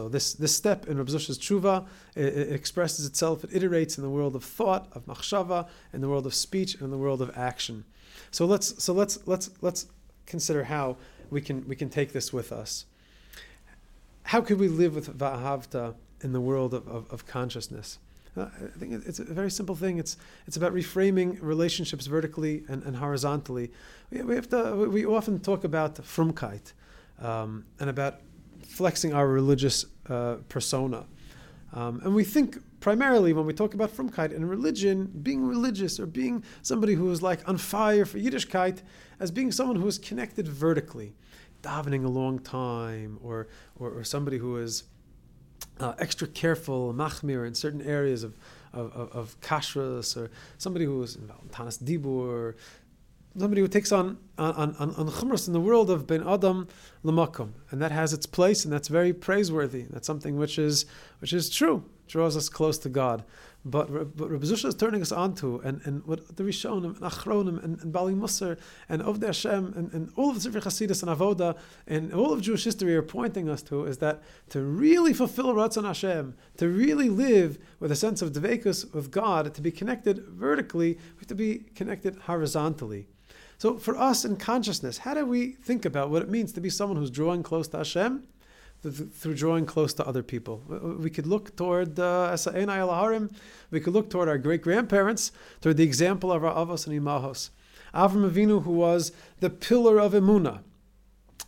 This 0.07 0.33
this 0.33 0.55
step 0.55 0.87
in 0.87 0.97
Zusha's 0.97 1.39
tshuva 1.39 1.87
it, 2.15 2.25
it 2.25 2.51
expresses 2.53 3.05
itself. 3.05 3.43
It 3.43 3.49
iterates 3.49 3.97
in 3.97 4.03
the 4.03 4.09
world 4.09 4.35
of 4.35 4.43
thought, 4.43 4.87
of 4.93 5.05
machshava, 5.05 5.67
in 5.91 6.01
the 6.01 6.07
world 6.07 6.25
of 6.25 6.35
speech, 6.35 6.75
and 6.75 6.83
in 6.83 6.91
the 6.91 6.97
world 6.97 7.21
of 7.21 7.35
action. 7.35 7.83
So 8.29 8.45
let's 8.45 8.81
so 8.81 8.93
let's 8.93 9.27
let's 9.27 9.49
let's 9.61 9.87
consider 10.27 10.65
how 10.65 10.97
we 11.31 11.41
can 11.41 11.67
we 11.67 11.75
can 11.75 11.89
take 11.89 12.13
this 12.13 12.31
with 12.31 12.51
us. 12.51 12.85
How 14.23 14.41
could 14.41 14.59
we 14.59 14.67
live 14.67 14.95
with 14.95 15.17
vahavta 15.17 15.95
in 16.23 16.33
the 16.33 16.41
world 16.41 16.73
of, 16.73 16.87
of, 16.87 17.11
of 17.11 17.25
consciousness. 17.25 17.99
Uh, 18.37 18.43
I 18.43 18.79
think 18.79 19.05
it's 19.05 19.19
a 19.19 19.25
very 19.25 19.51
simple 19.51 19.75
thing. 19.75 19.97
It's 19.97 20.15
it's 20.47 20.55
about 20.55 20.73
reframing 20.73 21.37
relationships 21.41 22.05
vertically 22.05 22.63
and, 22.69 22.81
and 22.83 22.95
horizontally. 22.95 23.71
We, 24.09 24.21
we 24.21 24.35
have 24.35 24.47
to. 24.49 24.89
We 24.89 25.05
often 25.05 25.39
talk 25.39 25.65
about 25.65 25.95
frumkeit 25.95 26.71
um, 27.19 27.65
and 27.79 27.89
about 27.89 28.21
flexing 28.65 29.13
our 29.13 29.27
religious 29.27 29.85
uh, 30.09 30.35
persona, 30.47 31.05
um, 31.73 31.99
and 32.05 32.15
we 32.15 32.23
think 32.23 32.57
primarily 32.79 33.33
when 33.33 33.45
we 33.45 33.53
talk 33.53 33.73
about 33.73 33.91
frumkeit 33.91 34.33
and 34.33 34.49
religion, 34.49 35.11
being 35.21 35.45
religious 35.45 35.99
or 35.99 36.05
being 36.05 36.41
somebody 36.61 36.93
who 36.93 37.11
is 37.11 37.21
like 37.21 37.47
on 37.49 37.57
fire 37.57 38.05
for 38.05 38.17
Yiddishkeit, 38.17 38.79
as 39.19 39.29
being 39.29 39.51
someone 39.51 39.75
who 39.75 39.87
is 39.87 39.99
connected 39.99 40.47
vertically, 40.47 41.13
davening 41.61 42.05
a 42.05 42.09
long 42.09 42.39
time, 42.39 43.19
or 43.23 43.47
or, 43.79 43.89
or 43.91 44.03
somebody 44.03 44.37
who 44.37 44.57
is 44.57 44.83
uh, 45.79 45.93
extra 45.99 46.27
careful, 46.27 46.93
machmir 46.93 47.45
in 47.45 47.53
certain 47.53 47.81
areas 47.81 48.23
of, 48.23 48.37
of, 48.73 48.91
of, 48.93 49.11
of 49.11 49.41
kashrus, 49.41 50.15
or 50.17 50.29
somebody 50.57 50.85
who 50.85 51.01
is 51.03 51.17
tanas 51.49 51.81
dibur, 51.81 52.55
somebody 53.37 53.61
who 53.61 53.67
takes 53.67 53.91
on 53.91 54.17
on, 54.37 54.75
on, 54.75 54.95
on 54.95 55.07
chumras 55.09 55.47
in 55.47 55.53
the 55.53 55.59
world 55.59 55.89
of 55.89 56.07
ben 56.07 56.27
adam 56.27 56.67
lamakum, 57.03 57.51
and 57.69 57.81
that 57.81 57.91
has 57.91 58.13
its 58.13 58.25
place, 58.25 58.63
and 58.63 58.73
that's 58.73 58.87
very 58.87 59.13
praiseworthy. 59.13 59.85
That's 59.89 60.07
something 60.07 60.37
which 60.37 60.59
is 60.59 60.85
which 61.19 61.33
is 61.33 61.49
true, 61.49 61.85
draws 62.07 62.35
us 62.35 62.49
close 62.49 62.77
to 62.79 62.89
God. 62.89 63.23
But 63.63 63.91
what 63.91 64.31
Rabbi 64.31 64.45
Zusha 64.45 64.65
is 64.65 64.75
turning 64.75 65.03
us 65.03 65.11
onto, 65.11 65.59
and, 65.59 65.81
and 65.83 66.03
what 66.05 66.35
the 66.35 66.43
Rishonim 66.43 66.95
and 66.95 67.11
Achronim 67.11 67.63
and, 67.63 67.79
and 67.79 67.93
Bali 67.93 68.13
Musar 68.13 68.57
and 68.89 69.03
Ovdei 69.03 69.27
Hashem 69.27 69.73
and, 69.75 69.93
and 69.93 70.11
all 70.15 70.29
of 70.29 70.35
the 70.35 70.41
Sefer 70.41 70.59
Chasidus 70.59 71.03
and 71.03 71.15
Avoda 71.15 71.55
and 71.85 72.11
all 72.11 72.33
of 72.33 72.41
Jewish 72.41 72.63
history 72.63 72.95
are 72.95 73.03
pointing 73.03 73.47
us 73.47 73.61
to 73.63 73.85
is 73.85 73.99
that 73.99 74.23
to 74.49 74.63
really 74.63 75.13
fulfill 75.13 75.53
Ratzon 75.53 75.85
Hashem, 75.85 76.35
to 76.57 76.67
really 76.67 77.09
live 77.09 77.59
with 77.79 77.91
a 77.91 77.95
sense 77.95 78.23
of 78.23 78.31
Devekus 78.31 78.91
with 78.95 79.11
God, 79.11 79.53
to 79.53 79.61
be 79.61 79.71
connected 79.71 80.25
vertically, 80.27 80.93
we 80.93 81.19
have 81.19 81.27
to 81.27 81.35
be 81.35 81.59
connected 81.75 82.15
horizontally. 82.25 83.07
So 83.59 83.77
for 83.77 83.95
us 83.95 84.25
in 84.25 84.37
consciousness, 84.37 84.97
how 84.97 85.13
do 85.13 85.23
we 85.23 85.51
think 85.51 85.85
about 85.85 86.09
what 86.09 86.23
it 86.23 86.29
means 86.29 86.51
to 86.53 86.61
be 86.61 86.71
someone 86.71 86.97
who's 86.97 87.11
drawing 87.11 87.43
close 87.43 87.67
to 87.67 87.77
Hashem? 87.77 88.23
Through 88.83 89.35
drawing 89.35 89.65
close 89.65 89.93
to 89.93 90.07
other 90.07 90.23
people. 90.23 90.63
We 90.99 91.09
could 91.11 91.27
look 91.27 91.55
toward 91.55 91.99
uh, 91.99 92.35
we 93.69 93.79
could 93.79 93.93
look 93.93 94.09
toward 94.09 94.27
our 94.27 94.37
great 94.39 94.61
grandparents, 94.63 95.31
toward 95.61 95.77
the 95.77 95.83
example 95.83 96.31
of 96.31 96.43
our 96.43 96.53
avos 96.53 96.87
and 96.87 96.99
imahos. 96.99 97.51
Avram 97.93 98.29
Avinu, 98.29 98.63
who 98.63 98.71
was 98.71 99.11
the 99.39 99.49
pillar 99.49 99.99
of 99.99 100.13
emuna. 100.13 100.61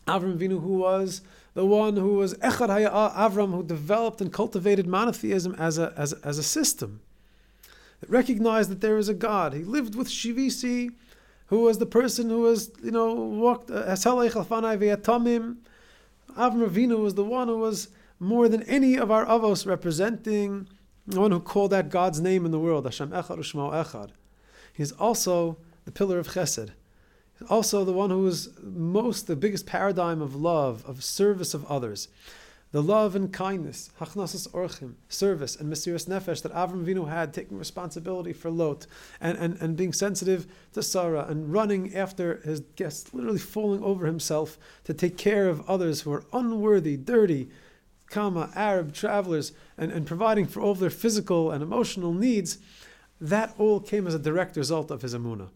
Avram 0.08 0.38
Avinu, 0.38 0.62
who 0.62 0.78
was 0.78 1.22
the 1.54 1.66
one 1.66 1.98
who 1.98 2.16
was 2.16 2.36
Echad 2.36 2.70
Avram, 2.70 3.52
who 3.52 3.64
developed 3.64 4.22
and 4.22 4.32
cultivated 4.32 4.86
monotheism 4.86 5.56
as 5.58 5.78
a, 5.78 5.94
as, 5.98 6.14
as 6.14 6.38
a 6.38 6.44
system. 6.44 7.02
that 8.00 8.10
recognized 8.10 8.70
that 8.70 8.82
there 8.82 8.98
is 8.98 9.10
a 9.10 9.14
God. 9.14 9.54
He 9.54 9.64
lived 9.64 9.96
with 9.96 10.08
Shivisi, 10.08 10.92
who 11.48 11.62
was 11.62 11.78
the 11.78 11.86
person 11.86 12.30
who 12.30 12.42
was, 12.42 12.72
you 12.84 12.92
know, 12.92 13.14
walked 13.14 13.72
uh, 13.72 13.96
Avram 16.38 16.68
Avinu 16.68 17.00
was 17.00 17.16
the 17.16 17.24
one 17.24 17.48
who 17.48 17.58
was 17.58 17.90
more 18.20 18.48
than 18.48 18.64
any 18.64 18.96
of 18.96 19.12
our 19.12 19.26
avos 19.26 19.66
representing 19.66 20.68
the 21.06 21.20
one 21.20 21.32
who 21.32 21.40
called 21.40 21.74
out 21.74 21.90
God's 21.90 22.22
name 22.22 22.46
in 22.46 22.52
the 22.52 22.60
world, 22.60 22.86
Hashem 22.86 23.10
Echad 23.10 23.38
Ushmo 23.38 23.72
Echad. 23.72 24.12
He's 24.74 24.92
also 24.94 25.58
the 25.86 25.92
pillar 25.92 26.18
of 26.18 26.30
Chesed. 26.30 26.72
He's 27.38 27.48
also 27.50 27.84
the 27.84 27.92
one 27.92 28.10
who 28.10 28.26
is 28.28 28.50
most, 28.62 29.28
the 29.28 29.36
biggest 29.36 29.66
paradigm 29.66 30.22
of 30.22 30.36
love, 30.36 30.84
of 30.88 31.04
service 31.04 31.54
of 31.54 31.66
others. 31.66 32.08
The 32.74 32.82
love 32.82 33.16
and 33.16 33.32
kindness, 33.32 33.92
Hachnasas 34.00 34.50
Orchim, 34.50 34.96
service 35.08 35.56
and 35.56 35.72
Mesiras 35.72 36.08
Nefesh 36.08 36.42
that 36.42 36.52
Avram 36.54 36.84
Avinu 36.84 37.08
had, 37.08 37.32
taking 37.32 37.60
responsibility 37.60 38.34
for 38.34 38.50
Lot 38.50 38.88
and, 39.22 39.38
and, 39.38 39.62
and 39.62 39.78
being 39.78 39.94
sensitive 39.94 40.48
to 40.74 40.82
Sarah 40.82 41.28
and 41.30 41.54
running 41.54 41.96
after 41.96 42.38
his 42.38 42.62
guests, 42.76 43.14
literally 43.14 43.38
falling 43.38 43.84
over 43.84 44.08
himself 44.08 44.58
to 44.86 44.94
take 44.96 45.20
care 45.20 45.48
of 45.50 45.70
others 45.70 46.02
who 46.02 46.12
are 46.14 46.26
unworthy, 46.34 46.98
dirty, 46.98 47.52
Kama, 48.08 48.50
Arab 48.56 48.92
travelers, 48.92 49.52
and, 49.78 49.92
and 49.92 50.08
providing 50.08 50.48
for 50.48 50.60
all 50.60 50.72
of 50.72 50.80
their 50.80 50.90
physical 50.90 51.52
and 51.52 51.62
emotional 51.62 52.12
needs, 52.12 52.58
that 53.22 53.54
all 53.60 53.80
came 53.80 54.08
as 54.08 54.16
a 54.16 54.20
direct 54.20 54.58
result 54.58 54.90
of 54.90 55.04
his 55.04 55.14
Amunah. 55.14 55.50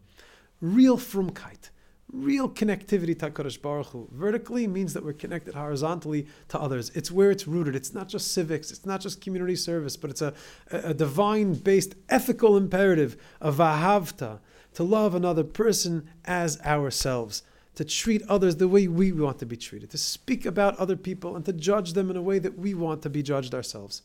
Real 0.61 0.97
frumkeit, 0.97 1.71
real 2.11 2.49
connectivity 2.49 3.17
to 3.19 3.29
HaKadosh 3.29 3.61
Baruch 3.61 3.87
Hu. 3.87 4.07
Vertically 4.11 4.65
means 4.67 4.93
that 4.93 5.03
we're 5.03 5.13
connected 5.13 5.53
horizontally 5.53 6.27
to 6.47 6.59
others. 6.59 6.89
It's 6.95 7.11
where 7.11 7.31
it's 7.31 7.47
rooted. 7.47 7.75
It's 7.75 7.93
not 7.93 8.07
just 8.07 8.31
civics, 8.31 8.71
it's 8.71 8.85
not 8.85 9.01
just 9.01 9.21
community 9.21 9.55
service, 9.55 9.97
but 9.97 10.09
it's 10.09 10.21
a, 10.21 10.33
a 10.71 10.93
divine 10.93 11.53
based 11.53 11.95
ethical 12.09 12.55
imperative 12.55 13.17
of 13.41 13.57
vahavta, 13.57 14.39
to 14.73 14.83
love 14.83 15.15
another 15.15 15.43
person 15.43 16.07
as 16.25 16.61
ourselves 16.61 17.41
to 17.77 17.85
treat 17.85 18.23
others 18.27 18.55
the 18.55 18.67
way 18.67 18.87
we 18.87 19.11
want 19.11 19.37
to 19.37 19.45
be 19.45 19.55
treated, 19.55 19.89
to 19.91 19.97
speak 19.99 20.47
about 20.47 20.75
other 20.77 20.95
people 20.95 21.35
and 21.35 21.45
to 21.45 21.53
judge 21.53 21.93
them 21.93 22.09
in 22.09 22.17
a 22.17 22.21
way 22.21 22.39
that 22.39 22.57
we 22.57 22.73
want 22.73 23.03
to 23.03 23.09
be 23.09 23.21
judged 23.21 23.53
ourselves. 23.53 24.01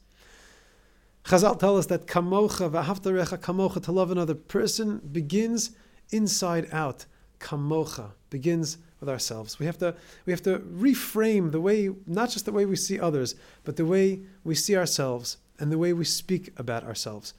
Chazal 1.24 1.58
tell 1.58 1.78
us 1.78 1.86
that 1.86 2.06
kamocha 2.06 2.70
v'haftarecha 2.70 3.38
kamocha 3.38 3.82
to 3.82 3.92
love 3.92 4.10
another 4.10 4.34
person 4.34 4.98
begins 5.10 5.70
inside 6.10 6.68
out. 6.70 7.06
Kamocha 7.42 8.12
begins 8.30 8.78
with 9.00 9.08
ourselves. 9.08 9.58
We 9.58 9.66
have 9.66 9.78
to 9.78 9.94
we 10.26 10.32
have 10.32 10.42
to 10.42 10.60
reframe 10.60 11.50
the 11.50 11.60
way 11.60 11.90
not 12.06 12.30
just 12.30 12.44
the 12.44 12.52
way 12.52 12.64
we 12.64 12.76
see 12.76 12.98
others, 12.98 13.34
but 13.64 13.76
the 13.76 13.84
way 13.84 14.20
we 14.44 14.54
see 14.54 14.76
ourselves 14.76 15.38
and 15.58 15.70
the 15.70 15.78
way 15.78 15.92
we 15.92 16.04
speak 16.04 16.52
about 16.56 16.84
ourselves. 16.84 17.34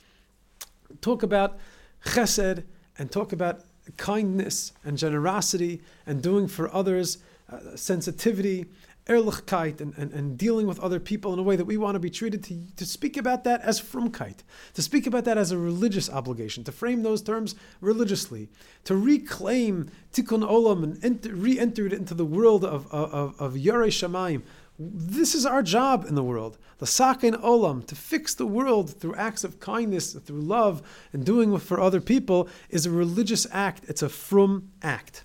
Talk 1.02 1.24
about 1.24 1.58
chesed 2.06 2.64
and 2.98 3.12
talk 3.12 3.34
about 3.34 3.62
kindness 3.98 4.74
and 4.84 4.98
generosity 4.98 5.82
and 6.06 6.22
doing 6.22 6.48
for 6.48 6.74
others, 6.74 7.18
uh, 7.52 7.76
sensitivity, 7.76 8.66
ehrlichkeit, 9.08 9.82
and, 9.82 9.94
and, 9.98 10.14
and 10.14 10.38
dealing 10.38 10.66
with 10.66 10.80
other 10.80 11.00
people 11.00 11.34
in 11.34 11.40
a 11.40 11.44
way 11.44 11.56
that 11.56 11.66
we 11.66 11.78
want 11.78 11.96
to 11.96 12.00
be 12.00 12.10
treated, 12.10 12.44
to, 12.44 12.58
to 12.76 12.86
speak 12.86 13.18
about 13.18 13.44
that 13.44 13.62
as 13.62 13.82
frumkeit, 13.82 14.38
to 14.74 14.82
speak 14.82 15.06
about 15.06 15.26
that 15.26 15.38
as 15.38 15.52
a 15.52 15.58
religious 15.58 16.10
obligation, 16.10 16.64
to 16.64 16.72
frame 16.72 17.04
those 17.04 17.22
terms 17.22 17.56
religiously, 17.82 18.50
to 18.86 18.96
reclaim 18.96 19.90
tikkun 20.14 20.48
olam 20.48 20.84
and 20.84 21.04
enter, 21.04 21.34
re-enter 21.34 21.86
it 21.86 21.94
into 21.94 22.14
the 22.14 22.26
world 22.26 22.64
of, 22.64 22.88
of, 22.94 23.14
of, 23.14 23.42
of 23.42 23.54
Shamayim, 23.54 24.44
this 24.80 25.36
is 25.36 25.46
our 25.46 25.62
job 25.62 26.06
in 26.08 26.16
the 26.16 26.24
world. 26.24 26.58
The 26.80 26.88
sakin 26.88 27.36
olam, 27.36 27.86
to 27.88 27.96
fix 27.96 28.34
the 28.34 28.48
world 28.48 28.90
through 28.90 29.16
acts 29.16 29.44
of 29.44 29.60
kindness, 29.60 30.14
through 30.14 30.42
love, 30.42 30.82
and 31.14 31.24
doing 31.24 31.58
for 31.60 31.80
other 31.80 32.02
people 32.02 32.50
is 32.70 32.86
a 32.86 32.92
religious 32.92 33.46
act. 33.52 33.86
It's 33.88 34.02
a 34.02 34.10
frum 34.10 34.72
act. 34.82 35.24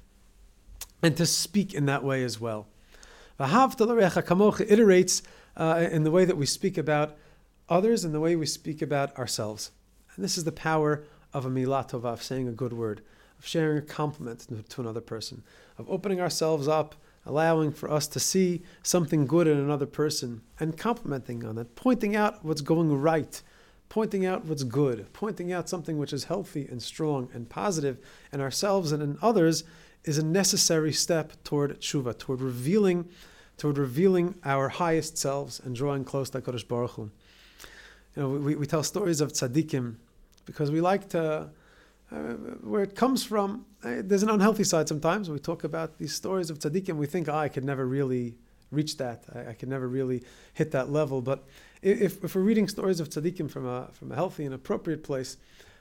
And 1.03 1.17
to 1.17 1.25
speak 1.27 1.73
in 1.73 1.87
that 1.87 2.05
way 2.05 2.23
as 2.25 2.41
well. 2.41 2.67
Kamocha 3.39 4.69
iterates 4.69 5.23
uh, 5.57 5.89
in 5.91 6.05
the 6.05 6.11
way 6.11 6.25
that 6.25 6.37
we 6.37 6.47
speak 6.47 6.79
about 6.79 7.17
others 7.69 8.05
and 8.05 8.15
the 8.15 8.21
way 8.21 8.37
we 8.37 8.47
speak 8.47 8.83
about 8.83 9.17
ourselves. 9.19 9.71
And 10.15 10.25
this 10.25 10.37
is 10.37 10.45
the 10.45 10.53
power 10.53 11.05
of 11.33 11.45
a 11.45 11.51
milah 11.51 11.89
tova, 11.89 12.13
of 12.13 12.23
saying 12.23 12.49
a 12.49 12.53
good 12.53 12.73
word, 12.73 13.03
of 13.39 13.47
sharing 13.47 13.79
a 13.79 13.83
compliment 13.83 14.47
to 14.69 14.81
another 14.81 15.01
person, 15.01 15.43
of 15.77 15.89
opening 15.89 16.21
ourselves 16.21 16.67
up 16.67 16.95
allowing 17.29 17.71
for 17.71 17.91
us 17.91 18.09
to 18.09 18.19
see 18.19 18.63
something 18.83 19.27
good 19.27 19.47
in 19.47 19.59
another 19.59 19.87
person 19.87 20.41
and 20.59 20.79
complimenting 20.79 21.45
on 21.45 21.59
it, 21.59 21.77
pointing 21.77 22.17
out 22.17 22.43
what's 22.43 22.63
going 22.63 22.91
right, 23.01 23.43
pointing 23.91 24.25
out 24.25 24.47
what's 24.47 24.65
good, 24.65 25.07
pointing 25.13 25.53
out 25.53 25.69
something 25.69 25.99
which 25.99 26.13
is 26.13 26.25
healthy 26.25 26.67
and 26.67 26.83
strong 26.83 27.29
and 27.35 27.49
positive 27.51 27.99
in 28.33 28.41
ourselves 28.41 28.93
and 28.93 29.03
in 29.03 29.19
others 29.21 29.63
is 30.09 30.19
a 30.19 30.25
necessary 30.25 30.93
step 30.93 31.33
toward 31.45 31.81
tshuva, 31.81 32.19
toward 32.19 32.41
revealing, 32.41 33.09
toward 33.59 33.77
revealing 33.77 34.35
our 34.45 34.71
highest 34.71 35.19
selves 35.19 35.61
and 35.61 35.77
drawing 35.77 36.05
close 36.05 36.31
to 36.31 36.41
Kodesh 36.41 36.67
Baruch 36.67 36.93
Hu. 36.93 37.11
You 38.17 38.23
know, 38.23 38.29
we, 38.31 38.57
we 38.57 38.67
tell 38.67 38.83
stories 38.83 39.21
of 39.21 39.33
tzaddikim 39.33 39.97
because 40.47 40.71
we 40.71 40.81
like 40.81 41.11
to 41.11 41.51
uh, 42.11 42.17
where 42.63 42.83
it 42.83 42.97
comes 42.97 43.23
from, 43.23 43.67
uh, 43.85 43.97
there's 43.99 44.23
an 44.23 44.31
unhealthy 44.31 44.65
side 44.65 44.89
sometimes. 44.89 45.29
We 45.29 45.39
talk 45.39 45.65
about 45.65 45.99
these 45.99 46.15
stories 46.15 46.49
of 46.49 46.59
tzaddikim, 46.59 46.97
we 46.97 47.07
think, 47.07 47.29
oh, 47.29 47.37
I 47.37 47.51
could 47.51 47.65
never 47.65 47.87
really 47.87 48.35
reach 48.71 48.97
that. 48.97 49.25
I, 49.35 49.51
I 49.51 49.53
could 49.53 49.69
never 49.69 49.87
really 49.87 50.23
hit 50.55 50.71
that 50.71 50.91
level. 50.91 51.21
But 51.21 51.45
if, 51.83 52.25
if 52.25 52.35
we're 52.35 52.41
reading 52.41 52.67
stories 52.67 53.01
of 53.01 53.11
tzaddikim 53.11 53.51
from 53.51 53.67
a, 53.67 53.89
from 53.93 54.11
a 54.11 54.15
healthy 54.15 54.47
and 54.47 54.55
appropriate 54.55 55.05
place, 55.05 55.37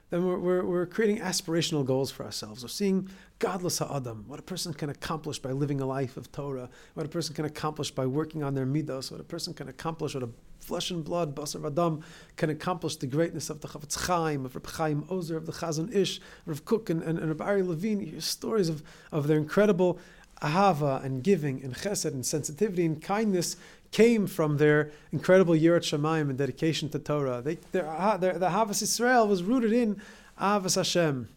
then 0.10 0.26
we're, 0.26 0.38
we're, 0.38 0.66
we're, 0.66 0.86
creating 0.86 1.20
aspirational 1.20 1.86
goals 1.86 2.12
for 2.12 2.24
ourselves. 2.24 2.64
We're 2.64 2.70
seeing 2.70 3.10
gadlus 3.40 3.86
ha'adam, 3.86 4.24
what 4.28 4.40
a 4.40 4.44
person 4.44 4.74
can 4.74 4.90
accomplish 4.90 5.40
by 5.40 5.52
living 5.52 5.82
a 5.82 5.86
life 5.86 6.16
of 6.16 6.32
Torah, 6.32 6.70
what 6.94 7.06
a 7.06 7.10
person 7.10 7.36
can 7.36 7.46
accomplish 7.46 7.92
by 7.92 8.06
working 8.06 8.42
on 8.42 8.56
their 8.56 8.66
midos, 8.66 9.12
what 9.12 9.20
a 9.20 9.26
person 9.26 9.54
can 9.54 9.68
accomplish, 9.68 10.14
what 10.14 10.24
a 10.24 10.30
flesh 10.60 10.92
and 10.92 11.04
blood, 11.04 11.36
basar 11.36 11.66
adam, 11.66 12.04
can 12.36 12.50
accomplish 12.50 12.96
the 12.96 13.08
greatness 13.08 13.50
of 13.50 13.62
the 13.62 13.68
Chafetz 13.68 14.08
Chaim, 14.08 14.46
of 14.46 14.56
Reb 14.56 14.68
Chaim 14.68 15.06
Ozer, 15.10 15.38
of 15.38 15.46
the 15.46 15.52
Chazon 15.52 15.94
Ish, 15.94 16.22
Rav 16.46 16.64
Kook, 16.66 16.90
and, 16.90 17.04
and, 17.04 17.20
and 17.20 17.28
Reb 17.28 17.42
Ari 17.42 17.64
Levine. 17.64 18.20
Stories 18.22 18.70
of, 18.70 18.84
of 19.12 19.28
their 19.28 19.38
incredible 19.38 20.00
ahava 20.42 21.04
and 21.04 21.24
giving 21.24 21.64
and 21.64 21.76
chesed 21.76 22.12
and 22.12 22.26
sensitivity 22.26 22.86
and 22.86 23.02
kindness 23.02 23.58
came 23.92 24.28
from 24.28 24.58
their 24.58 24.92
incredible 25.12 25.54
Yirat 25.54 25.82
Shamayim 25.82 26.30
and 26.30 26.38
dedication 26.38 26.90
to 26.90 27.00
Torah. 27.00 27.42
They, 27.42 27.56
their, 27.72 28.18
their, 28.20 28.38
the 28.38 28.50
Havas 28.50 28.82
Israel 28.82 29.28
was 29.28 29.44
rooted 29.44 29.74
in 29.74 30.02
Avas 30.40 30.76
Hashem. 30.76 31.30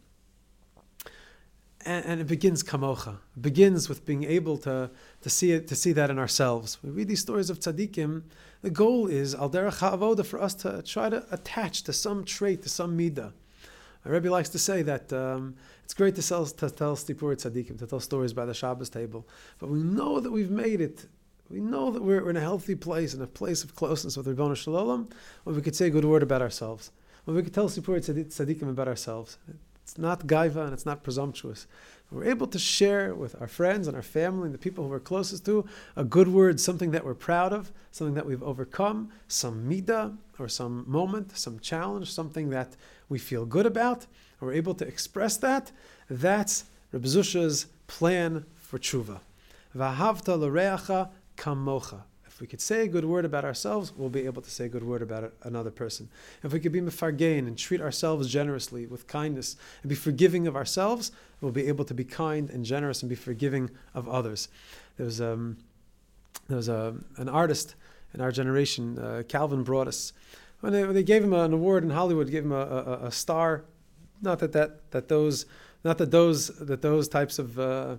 And, 1.87 2.05
and, 2.05 2.21
it 2.21 2.27
begins 2.27 2.63
kamocha. 2.63 3.17
It 3.37 3.43
begins 3.43 3.89
with 3.89 4.05
being 4.05 4.25
able 4.25 4.59
to, 4.59 4.91
to 5.23 5.31
see 5.31 5.53
it, 5.53 5.67
to 5.69 5.75
see 5.75 5.93
that 5.93 6.11
in 6.11 6.19
ourselves. 6.19 6.77
We 6.83 6.91
read 6.91 7.09
these 7.09 7.21
stories 7.21 7.49
of 7.49 7.59
tzaddikim. 7.59 8.23
The 8.61 8.71
goal 8.71 9.07
is 9.07 9.35
al 9.35 9.49
derech 9.49 10.27
for 10.27 10.43
us 10.43 10.53
to 10.57 10.83
try 10.83 11.09
to 11.09 11.25
attach 11.31 11.85
to 11.85 11.95
some 11.95 12.25
trait, 12.25 12.63
to 12.63 12.69
some 12.69 12.99
midah. 12.99 13.33
Our 14.05 14.13
Rebbe 14.13 14.31
likes 14.31 14.51
to 14.51 14.59
say 14.59 14.83
that 14.83 15.11
um, 15.15 15.57
it's 15.83 15.95
great 15.95 16.15
to, 16.17 16.23
sell, 16.23 16.45
to 16.45 16.71
tell 16.71 16.97
sipur 16.97 17.35
tzaddikim, 17.35 17.79
to 17.79 17.87
tell 17.87 18.01
stories 18.01 18.35
by 18.35 18.45
the 18.45 18.55
Shabbos 18.55 18.91
table, 18.91 19.27
but 19.59 19.71
we 19.71 19.83
know 19.83 20.21
that 20.21 20.31
we've 20.31 20.51
made 20.51 20.83
it 20.83 21.07
we 21.51 21.61
know 21.61 21.91
that 21.91 22.03
we're 22.03 22.31
in 22.31 22.37
a 22.37 22.41
healthy 22.41 22.77
place, 22.77 23.13
in 23.13 23.21
a 23.21 23.27
place 23.27 23.65
of 23.65 23.75
closeness 23.75 24.17
with 24.17 24.29
Ribbon 24.29 24.55
Shalom, 24.55 25.09
when 25.43 25.57
we 25.57 25.63
could 25.63 25.75
say 25.75 25.89
a 25.89 25.91
good 25.91 26.05
word 26.05 26.23
about 26.23 26.41
ourselves. 26.41 26.93
When 27.25 27.37
we 27.37 27.43
could 27.43 27.53
tell 27.53 27.69
Sipur 27.69 27.99
Tzaddikim 27.99 28.71
about 28.71 28.87
ourselves. 28.87 29.37
It's 29.83 29.99
not 29.99 30.29
gaiva 30.29 30.65
and 30.65 30.73
it's 30.73 30.87
not 30.87 31.03
presumptuous. 31.03 31.67
We're 32.13 32.25
able 32.25 32.47
to 32.49 32.59
share 32.59 33.15
with 33.15 33.41
our 33.41 33.49
friends 33.49 33.89
and 33.89 33.97
our 33.97 34.03
family 34.03 34.47
and 34.47 34.55
the 34.55 34.59
people 34.59 34.85
who 34.85 34.91
we're 34.91 35.01
closest 35.01 35.45
to 35.47 35.65
a 35.97 36.05
good 36.05 36.29
word, 36.29 36.61
something 36.61 36.93
that 36.93 37.05
we're 37.05 37.15
proud 37.15 37.53
of, 37.53 37.73
something 37.91 38.15
that 38.15 38.27
we've 38.27 38.43
overcome, 38.43 39.11
some 39.27 39.69
midah 39.69 40.17
or 40.39 40.49
some 40.49 40.85
moment, 40.89 41.37
some 41.37 41.59
challenge, 41.59 42.13
something 42.13 42.51
that 42.51 42.77
we 43.09 43.19
feel 43.19 43.45
good 43.45 43.67
about. 43.67 44.07
And 44.41 44.49
we're 44.49 44.55
able 44.55 44.75
to 44.75 44.87
express 44.87 45.37
that. 45.39 45.73
That's 46.09 46.65
Reb 46.93 47.03
Zusha's 47.03 47.67
plan 47.89 48.45
for 48.57 48.79
tshuva. 48.79 49.21
Vahavta 49.77 50.37
l'reacha 50.39 51.11
kamocha. 51.41 52.03
If 52.27 52.41
we 52.41 52.47
could 52.47 52.61
say 52.61 52.83
a 52.83 52.89
good 52.89 53.05
word 53.05 53.25
about 53.25 53.45
ourselves, 53.45 53.93
we'll 53.97 54.09
be 54.09 54.25
able 54.25 54.41
to 54.43 54.51
say 54.51 54.67
a 54.67 54.69
good 54.69 54.85
word 54.85 55.03
about 55.03 55.33
another 55.43 55.71
person. 55.71 56.09
If 56.43 56.53
we 56.53 56.61
could 56.61 56.73
be 56.73 56.81
mefargain 56.81 57.49
and 57.49 57.59
treat 57.59 57.81
ourselves 57.81 58.29
generously 58.29 58.87
with 58.87 59.07
kindness 59.07 59.57
and 59.83 59.89
be 59.89 59.95
forgiving 59.95 60.47
of 60.47 60.55
ourselves, 60.55 61.13
we'll 61.41 61.51
be 61.53 61.67
able 61.67 61.85
to 61.87 61.95
be 61.95 62.05
kind 62.05 62.49
and 62.51 62.65
generous 62.65 63.03
and 63.03 63.09
be 63.09 63.17
forgiving 63.17 63.71
of 63.95 64.09
others. 64.09 64.49
There 64.97 65.07
was, 65.07 65.21
um, 65.21 65.57
there 66.49 66.57
was 66.57 66.69
a, 66.69 66.95
an 67.17 67.29
artist 67.29 67.75
in 68.15 68.21
our 68.21 68.33
generation, 68.33 68.99
uh, 68.99 69.23
Calvin 69.29 69.63
Broadus. 69.63 70.13
When 70.61 70.73
they, 70.73 70.85
when 70.85 70.95
they 70.95 71.03
gave 71.03 71.25
him 71.25 71.33
an 71.33 71.53
award 71.53 71.85
in 71.85 71.91
Hollywood, 71.91 72.31
gave 72.31 72.45
him 72.45 72.53
a, 72.53 72.61
a, 72.61 73.07
a, 73.07 73.11
star. 73.11 73.65
Not 74.21 74.41
that, 74.41 74.53
that, 74.53 74.91
that 74.91 75.09
those, 75.09 75.47
not 75.85 75.99
that 75.99 76.11
those, 76.11 76.49
that 76.59 76.83
those 76.83 77.09
types 77.09 77.39
of, 77.39 77.59
uh, 77.59 77.97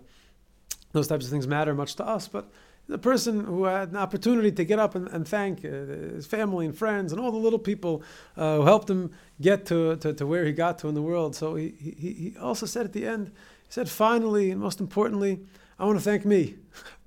those 0.91 1.07
types 1.07 1.25
of 1.25 1.31
things 1.31 1.47
matter 1.47 1.73
much 1.73 1.95
to 1.95 2.05
us, 2.05 2.27
but 2.27 2.49
the 2.87 2.97
person 2.97 3.45
who 3.45 3.65
had 3.65 3.89
an 3.89 3.97
opportunity 3.97 4.51
to 4.51 4.65
get 4.65 4.79
up 4.79 4.95
and, 4.95 5.07
and 5.09 5.27
thank 5.27 5.63
uh, 5.63 5.69
his 5.69 6.25
family 6.25 6.65
and 6.65 6.77
friends 6.77 7.11
and 7.11 7.21
all 7.21 7.31
the 7.31 7.37
little 7.37 7.59
people 7.59 8.03
uh, 8.35 8.57
who 8.57 8.63
helped 8.63 8.89
him 8.89 9.11
get 9.39 9.65
to, 9.67 9.95
to, 9.97 10.13
to, 10.13 10.27
where 10.27 10.45
he 10.45 10.51
got 10.51 10.77
to 10.79 10.89
in 10.89 10.95
the 10.95 11.01
world. 11.01 11.35
So 11.35 11.55
he, 11.55 11.73
he, 11.79 11.91
he 12.13 12.33
also 12.39 12.65
said 12.65 12.85
at 12.85 12.93
the 12.93 13.07
end, 13.07 13.27
he 13.27 13.71
said, 13.71 13.89
finally, 13.89 14.51
and 14.51 14.59
most 14.59 14.79
importantly, 14.79 15.39
I 15.79 15.85
want 15.85 15.97
to 15.97 16.03
thank 16.03 16.25
me. 16.25 16.55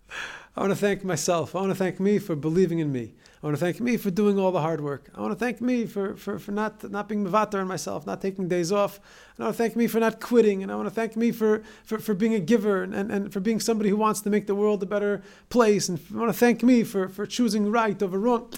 I 0.57 0.61
want 0.61 0.73
to 0.73 0.77
thank 0.77 1.05
myself. 1.05 1.55
I 1.55 1.61
want 1.61 1.73
to 1.73 1.77
thank 1.77 2.01
me 2.01 2.19
for 2.19 2.37
believing 2.37 2.79
in 2.79 2.93
me. 2.93 3.15
I 3.45 3.49
want 3.49 3.59
to 3.59 3.61
thank 3.61 3.79
me 3.79 3.99
for 3.99 4.11
doing 4.11 4.39
all 4.39 4.53
the 4.53 4.63
hard 4.63 4.81
work. 4.81 5.11
I 5.15 5.21
want 5.21 5.33
to 5.33 5.39
thank 5.39 5.61
me 5.61 5.85
for, 5.85 6.17
for, 6.17 6.39
for 6.39 6.51
not, 6.51 6.91
not 6.91 7.11
being 7.11 7.27
mevater 7.27 7.61
on 7.61 7.69
myself, 7.69 8.07
not 8.07 8.23
taking 8.23 8.49
days 8.49 8.73
off. 8.73 8.99
And 9.37 9.45
I 9.45 9.49
want 9.49 9.57
to 9.59 9.63
thank 9.63 9.77
me 9.77 9.87
for 9.87 10.01
not 10.01 10.19
quitting. 10.19 10.63
And 10.63 10.73
I 10.73 10.77
want 10.77 10.89
to 10.89 10.95
thank 10.95 11.15
me 11.15 11.31
for, 11.31 11.63
for, 11.85 11.99
for 11.99 12.15
being 12.15 12.33
a 12.33 12.41
giver 12.41 12.83
and, 12.83 12.95
and, 12.95 13.13
and 13.13 13.31
for 13.31 13.41
being 13.41 13.61
somebody 13.61 13.91
who 13.91 13.99
wants 13.99 14.23
to 14.23 14.31
make 14.31 14.47
the 14.47 14.55
world 14.55 14.83
a 14.83 14.87
better 14.87 15.23
place. 15.51 15.91
And 15.91 16.01
I 16.15 16.17
want 16.17 16.33
to 16.33 16.39
thank 16.39 16.63
me 16.63 16.85
for, 16.85 17.11
for 17.11 17.27
choosing 17.27 17.71
right 17.71 18.03
over 18.03 18.19
wrong. 18.19 18.51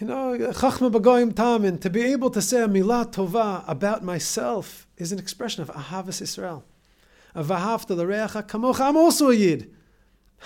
You 0.00 0.08
know, 0.08 0.36
chachma 0.36 0.90
tamin, 1.32 1.80
to 1.82 1.90
be 1.90 2.02
able 2.02 2.30
to 2.30 2.42
say 2.42 2.62
a 2.62 2.66
milah 2.66 3.12
tova 3.12 3.62
about 3.68 4.02
myself 4.02 4.88
is 4.96 5.12
an 5.12 5.20
expression 5.20 5.62
of 5.62 5.68
ahavas 5.68 6.20
Israel. 6.20 6.64
Avahavta 7.36 7.96
l'reacha 7.96 8.42
kamocha, 8.48 8.80
I'm 8.80 8.96
also 8.96 9.30
a 9.30 9.34
yid. 9.34 9.72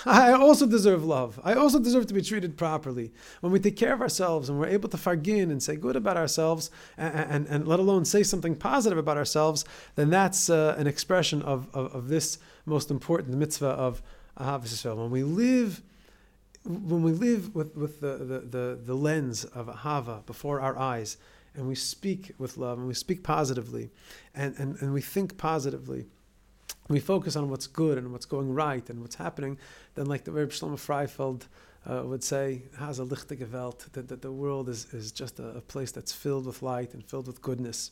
I 0.05 0.33
also 0.33 0.67
deserve 0.67 1.05
love. 1.05 1.41
I 1.45 1.55
also 1.55 1.79
deserve 1.79 2.07
to 2.09 2.15
be 2.15 2.23
treated 2.23 2.57
properly. 2.57 3.13
When 3.41 3.53
we 3.53 3.61
take 3.61 3.77
care 3.77 3.93
of 3.93 4.01
ourselves 4.01 4.49
and 4.49 4.59
we're 4.59 4.67
able 4.67 4.89
to 4.89 4.97
fargin 4.97 5.51
and 5.51 5.63
say 5.63 5.77
good 5.77 5.97
about 5.97 6.17
ourselves 6.17 6.71
and, 6.97 7.15
and, 7.15 7.47
and 7.47 7.69
let 7.69 7.79
alone 7.79 8.05
say 8.05 8.23
something 8.23 8.57
positive 8.57 8.99
about 8.99 9.17
ourselves, 9.17 9.65
then 9.95 10.11
that's 10.11 10.51
uh, 10.51 10.75
an 10.79 10.87
expression 10.87 11.43
of, 11.43 11.69
of, 11.75 11.95
of, 11.95 12.09
this 12.09 12.39
most 12.67 12.91
important 12.91 13.37
mitzvah 13.37 13.67
of 13.67 14.03
Ahavas 14.39 14.75
Yisrael. 14.75 14.97
When 14.97 15.11
we 15.11 15.23
live 15.23 15.83
when 16.65 17.03
we 17.03 17.13
live 17.13 17.55
with, 17.55 17.77
with 17.77 18.01
the, 18.01 18.17
the, 18.17 18.39
the, 18.41 18.79
the 18.83 18.95
lens 18.95 19.45
of 19.45 19.67
Ahava 19.67 20.25
before 20.25 20.61
our 20.63 20.79
eyes, 20.79 21.19
and 21.55 21.69
we 21.69 21.75
speak 21.75 22.33
with 22.39 22.57
love, 22.57 22.79
and 22.79 22.89
we 22.89 22.95
speak 22.95 23.23
positively, 23.23 23.91
and, 24.35 24.55
and, 24.59 24.81
and 24.81 24.93
we 24.93 25.03
think 25.03 25.37
positively, 25.37 26.07
we 26.89 27.01
focus 27.01 27.37
on 27.37 27.51
what's 27.51 27.67
good 27.67 27.99
and 27.99 28.13
what's 28.13 28.27
going 28.27 28.53
right 28.53 28.89
and 28.91 29.01
what's 29.01 29.17
happening, 29.17 29.59
then 29.95 30.07
like 30.07 30.25
the 30.25 30.33
Rebbe 30.33 30.51
Shlomo 30.51 30.77
Freifeld 30.77 31.47
uh, 31.87 32.03
would 32.05 32.23
say, 32.23 32.63
has 32.79 32.99
a 32.99 33.05
lichtige 33.05 33.51
Welt, 33.51 33.87
that, 33.93 34.09
that 34.09 34.23
the 34.23 34.33
world 34.33 34.69
is, 34.69 34.93
is 34.93 35.13
just 35.13 35.39
a, 35.39 35.49
a, 35.49 35.61
place 35.61 35.93
that's 35.93 36.13
filled 36.13 36.47
with 36.47 36.63
light 36.63 36.95
and 36.95 37.05
filled 37.05 37.27
with 37.27 37.43
goodness. 37.43 37.91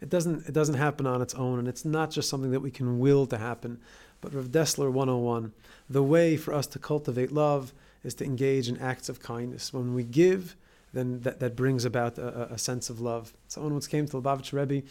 It 0.00 0.08
doesn't, 0.08 0.48
it 0.48 0.52
doesn't 0.52 0.76
happen 0.76 1.06
on 1.06 1.22
its 1.22 1.34
own, 1.34 1.58
and 1.58 1.66
it's 1.66 1.84
not 1.84 2.10
just 2.10 2.28
something 2.28 2.50
that 2.52 2.60
we 2.60 2.70
can 2.70 2.98
will 2.98 3.26
to 3.26 3.38
happen. 3.38 3.80
But 4.20 4.34
Rav 4.34 4.46
Dessler 4.46 4.90
101, 4.90 5.52
the 5.88 6.02
way 6.02 6.36
for 6.36 6.54
us 6.54 6.66
to 6.68 6.78
cultivate 6.78 7.32
love 7.32 7.72
is 8.04 8.14
to 8.14 8.24
engage 8.24 8.68
in 8.68 8.78
acts 8.78 9.08
of 9.08 9.20
kindness. 9.20 9.72
When 9.72 9.94
we 9.94 10.04
give, 10.04 10.56
then 10.92 11.20
that, 11.22 11.40
that 11.40 11.56
brings 11.56 11.84
about 11.84 12.18
a, 12.18 12.52
a 12.52 12.58
sense 12.58 12.88
of 12.88 13.00
love. 13.00 13.32
Someone 13.48 13.72
once 13.72 13.86
came 13.86 14.06
to 14.06 14.20
Lubavitch 14.20 14.52
Rebbe 14.52 14.86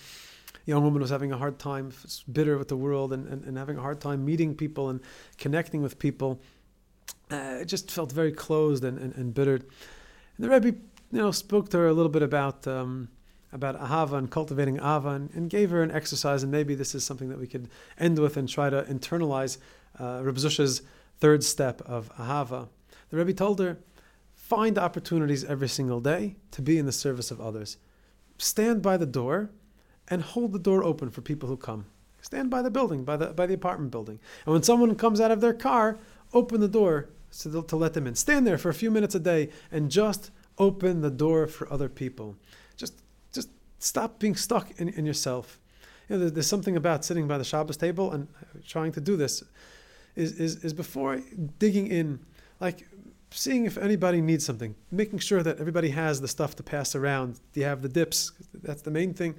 young 0.65 0.83
woman 0.83 1.01
was 1.01 1.09
having 1.09 1.31
a 1.31 1.37
hard 1.37 1.59
time, 1.59 1.91
bitter 2.31 2.57
with 2.57 2.67
the 2.67 2.77
world, 2.77 3.13
and, 3.13 3.27
and, 3.27 3.43
and 3.43 3.57
having 3.57 3.77
a 3.77 3.81
hard 3.81 3.99
time 3.99 4.23
meeting 4.25 4.55
people 4.55 4.89
and 4.89 5.01
connecting 5.37 5.81
with 5.81 5.99
people. 5.99 6.39
Uh, 7.31 7.57
it 7.61 7.65
just 7.65 7.91
felt 7.91 8.11
very 8.11 8.31
closed 8.31 8.83
and, 8.83 8.97
and, 8.97 9.13
and, 9.15 9.33
bitter. 9.33 9.55
And 9.55 9.65
the 10.39 10.49
Rebbe, 10.49 10.77
you 11.11 11.19
know, 11.19 11.31
spoke 11.31 11.69
to 11.69 11.77
her 11.77 11.87
a 11.87 11.93
little 11.93 12.11
bit 12.11 12.21
about 12.21 12.67
um, 12.67 13.09
about 13.51 13.79
ahava 13.79 14.13
and 14.13 14.31
cultivating 14.31 14.77
ahava, 14.77 15.15
and, 15.15 15.29
and, 15.33 15.49
gave 15.49 15.69
her 15.69 15.83
an 15.83 15.91
exercise. 15.91 16.43
And 16.43 16.51
maybe 16.51 16.75
this 16.75 16.95
is 16.95 17.03
something 17.03 17.29
that 17.29 17.39
we 17.39 17.47
could 17.47 17.69
end 17.99 18.17
with 18.17 18.35
and 18.35 18.49
try 18.49 18.69
to 18.69 18.83
internalize 18.83 19.57
uh, 19.99 20.21
Reb 20.23 20.35
Zusha's 20.35 20.81
third 21.19 21.43
step 21.43 21.81
of 21.81 22.11
ahava. 22.17 22.67
The 23.09 23.17
Rebbe 23.17 23.33
told 23.33 23.59
her, 23.59 23.77
find 24.33 24.77
opportunities 24.77 25.43
every 25.43 25.69
single 25.69 26.01
day 26.01 26.35
to 26.51 26.61
be 26.61 26.77
in 26.77 26.85
the 26.85 26.91
service 26.91 27.29
of 27.29 27.39
others. 27.39 27.77
Stand 28.39 28.81
by 28.81 28.97
the 28.97 29.05
door 29.05 29.51
and 30.07 30.21
hold 30.21 30.53
the 30.53 30.59
door 30.59 30.83
open 30.83 31.09
for 31.09 31.21
people 31.21 31.49
who 31.49 31.57
come. 31.57 31.85
Stand 32.21 32.49
by 32.49 32.61
the 32.61 32.71
building, 32.71 33.03
by 33.03 33.17
the 33.17 33.27
by 33.27 33.45
the 33.45 33.53
apartment 33.53 33.91
building. 33.91 34.19
And 34.45 34.53
when 34.53 34.63
someone 34.63 34.95
comes 34.95 35.19
out 35.19 35.31
of 35.31 35.41
their 35.41 35.53
car, 35.53 35.97
open 36.33 36.61
the 36.61 36.67
door 36.67 37.09
to, 37.39 37.63
to 37.63 37.75
let 37.75 37.93
them 37.93 38.07
in. 38.07 38.15
Stand 38.15 38.47
there 38.47 38.57
for 38.57 38.69
a 38.69 38.73
few 38.73 38.91
minutes 38.91 39.15
a 39.15 39.19
day 39.19 39.49
and 39.71 39.91
just 39.91 40.31
open 40.57 41.01
the 41.01 41.11
door 41.11 41.47
for 41.47 41.71
other 41.71 41.89
people. 41.89 42.37
Just 42.77 43.01
just 43.33 43.49
stop 43.79 44.19
being 44.19 44.35
stuck 44.35 44.79
in, 44.79 44.89
in 44.89 45.05
yourself. 45.05 45.59
You 46.07 46.15
know, 46.15 46.19
there's, 46.19 46.33
there's 46.33 46.47
something 46.47 46.77
about 46.77 47.03
sitting 47.03 47.27
by 47.27 47.37
the 47.37 47.43
Shabbos 47.43 47.77
table 47.77 48.11
and 48.11 48.27
trying 48.65 48.91
to 48.93 49.01
do 49.01 49.17
this 49.17 49.43
is, 50.15 50.39
is, 50.39 50.63
is 50.63 50.73
before 50.73 51.21
digging 51.59 51.87
in, 51.87 52.19
like 52.59 52.87
seeing 53.31 53.65
if 53.65 53.77
anybody 53.77 54.21
needs 54.21 54.45
something, 54.45 54.75
making 54.91 55.19
sure 55.19 55.41
that 55.41 55.59
everybody 55.59 55.89
has 55.89 56.21
the 56.21 56.27
stuff 56.27 56.55
to 56.57 56.63
pass 56.63 56.93
around. 56.93 57.39
Do 57.53 57.61
you 57.61 57.65
have 57.65 57.81
the 57.81 57.89
dips? 57.89 58.31
That's 58.53 58.81
the 58.81 58.91
main 58.91 59.13
thing 59.13 59.35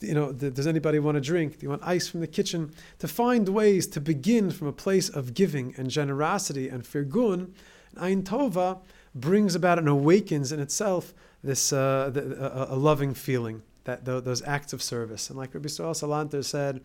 you 0.00 0.14
know, 0.14 0.32
does 0.32 0.66
anybody 0.66 0.98
want 0.98 1.16
a 1.16 1.20
drink? 1.20 1.58
Do 1.58 1.64
you 1.64 1.70
want 1.70 1.82
ice 1.84 2.06
from 2.08 2.20
the 2.20 2.26
kitchen? 2.26 2.72
To 2.98 3.08
find 3.08 3.48
ways 3.48 3.86
to 3.88 4.00
begin 4.00 4.50
from 4.50 4.68
a 4.68 4.72
place 4.72 5.08
of 5.08 5.34
giving 5.34 5.74
and 5.76 5.90
generosity 5.90 6.68
and 6.68 6.84
firgun, 6.84 7.52
Ein 7.96 8.22
Tova 8.22 8.80
brings 9.14 9.54
about 9.54 9.78
and 9.78 9.88
awakens 9.88 10.52
in 10.52 10.60
itself 10.60 11.14
this 11.42 11.72
uh, 11.72 12.10
the, 12.12 12.70
a, 12.70 12.74
a, 12.74 12.76
loving 12.76 13.14
feeling, 13.14 13.62
that 13.84 14.04
those 14.04 14.42
acts 14.42 14.72
of 14.72 14.82
service. 14.82 15.30
And 15.30 15.38
like 15.38 15.54
Rabbi 15.54 15.68
Yisrael 15.68 15.92
Salanter 15.92 16.44
said, 16.44 16.82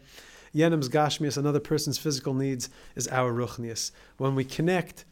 Yenim's 0.54 0.90
Gashmias, 0.90 1.38
another 1.38 1.60
person's 1.60 1.98
physical 1.98 2.34
needs, 2.34 2.70
is 2.96 3.08
our 3.08 3.34
Ruchnias. 3.34 3.92
When 4.18 4.36
we 4.36 4.44
connect 4.44 5.06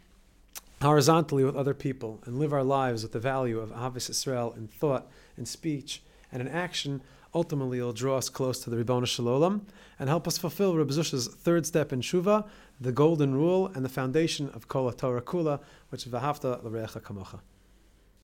horizontally 0.81 1.43
with 1.43 1.55
other 1.55 1.73
people 1.73 2.21
and 2.25 2.39
live 2.39 2.53
our 2.53 2.63
lives 2.63 3.03
with 3.03 3.11
the 3.11 3.19
value 3.19 3.59
of 3.59 3.71
Ahavas 3.71 4.09
Israel 4.09 4.53
in 4.55 4.67
thought, 4.67 5.09
in 5.37 5.45
speech, 5.45 6.01
and 6.31 6.41
in 6.41 6.47
action, 6.47 7.01
ultimately 7.33 7.79
it'll 7.79 7.93
draw 7.93 8.17
us 8.17 8.29
close 8.29 8.59
to 8.59 8.69
the 8.69 8.77
Ribbon 8.77 9.05
Shalom 9.05 9.65
and 9.97 10.09
help 10.09 10.27
us 10.27 10.37
fulfill 10.37 10.75
Reb 10.75 10.89
Zusha's 10.89 11.27
third 11.27 11.65
step 11.65 11.93
in 11.93 12.01
Shuva, 12.01 12.47
the 12.79 12.91
golden 12.91 13.33
rule 13.33 13.67
and 13.67 13.83
the 13.83 13.89
foundation 13.89 14.49
of 14.49 14.67
Kol 14.67 14.91
Torah 14.91 15.21
Kula, 15.21 15.59
which 15.89 16.05
is 16.05 16.11
V'hafta 16.11 16.63
l'recha 16.63 17.01
kamocha. 17.01 17.39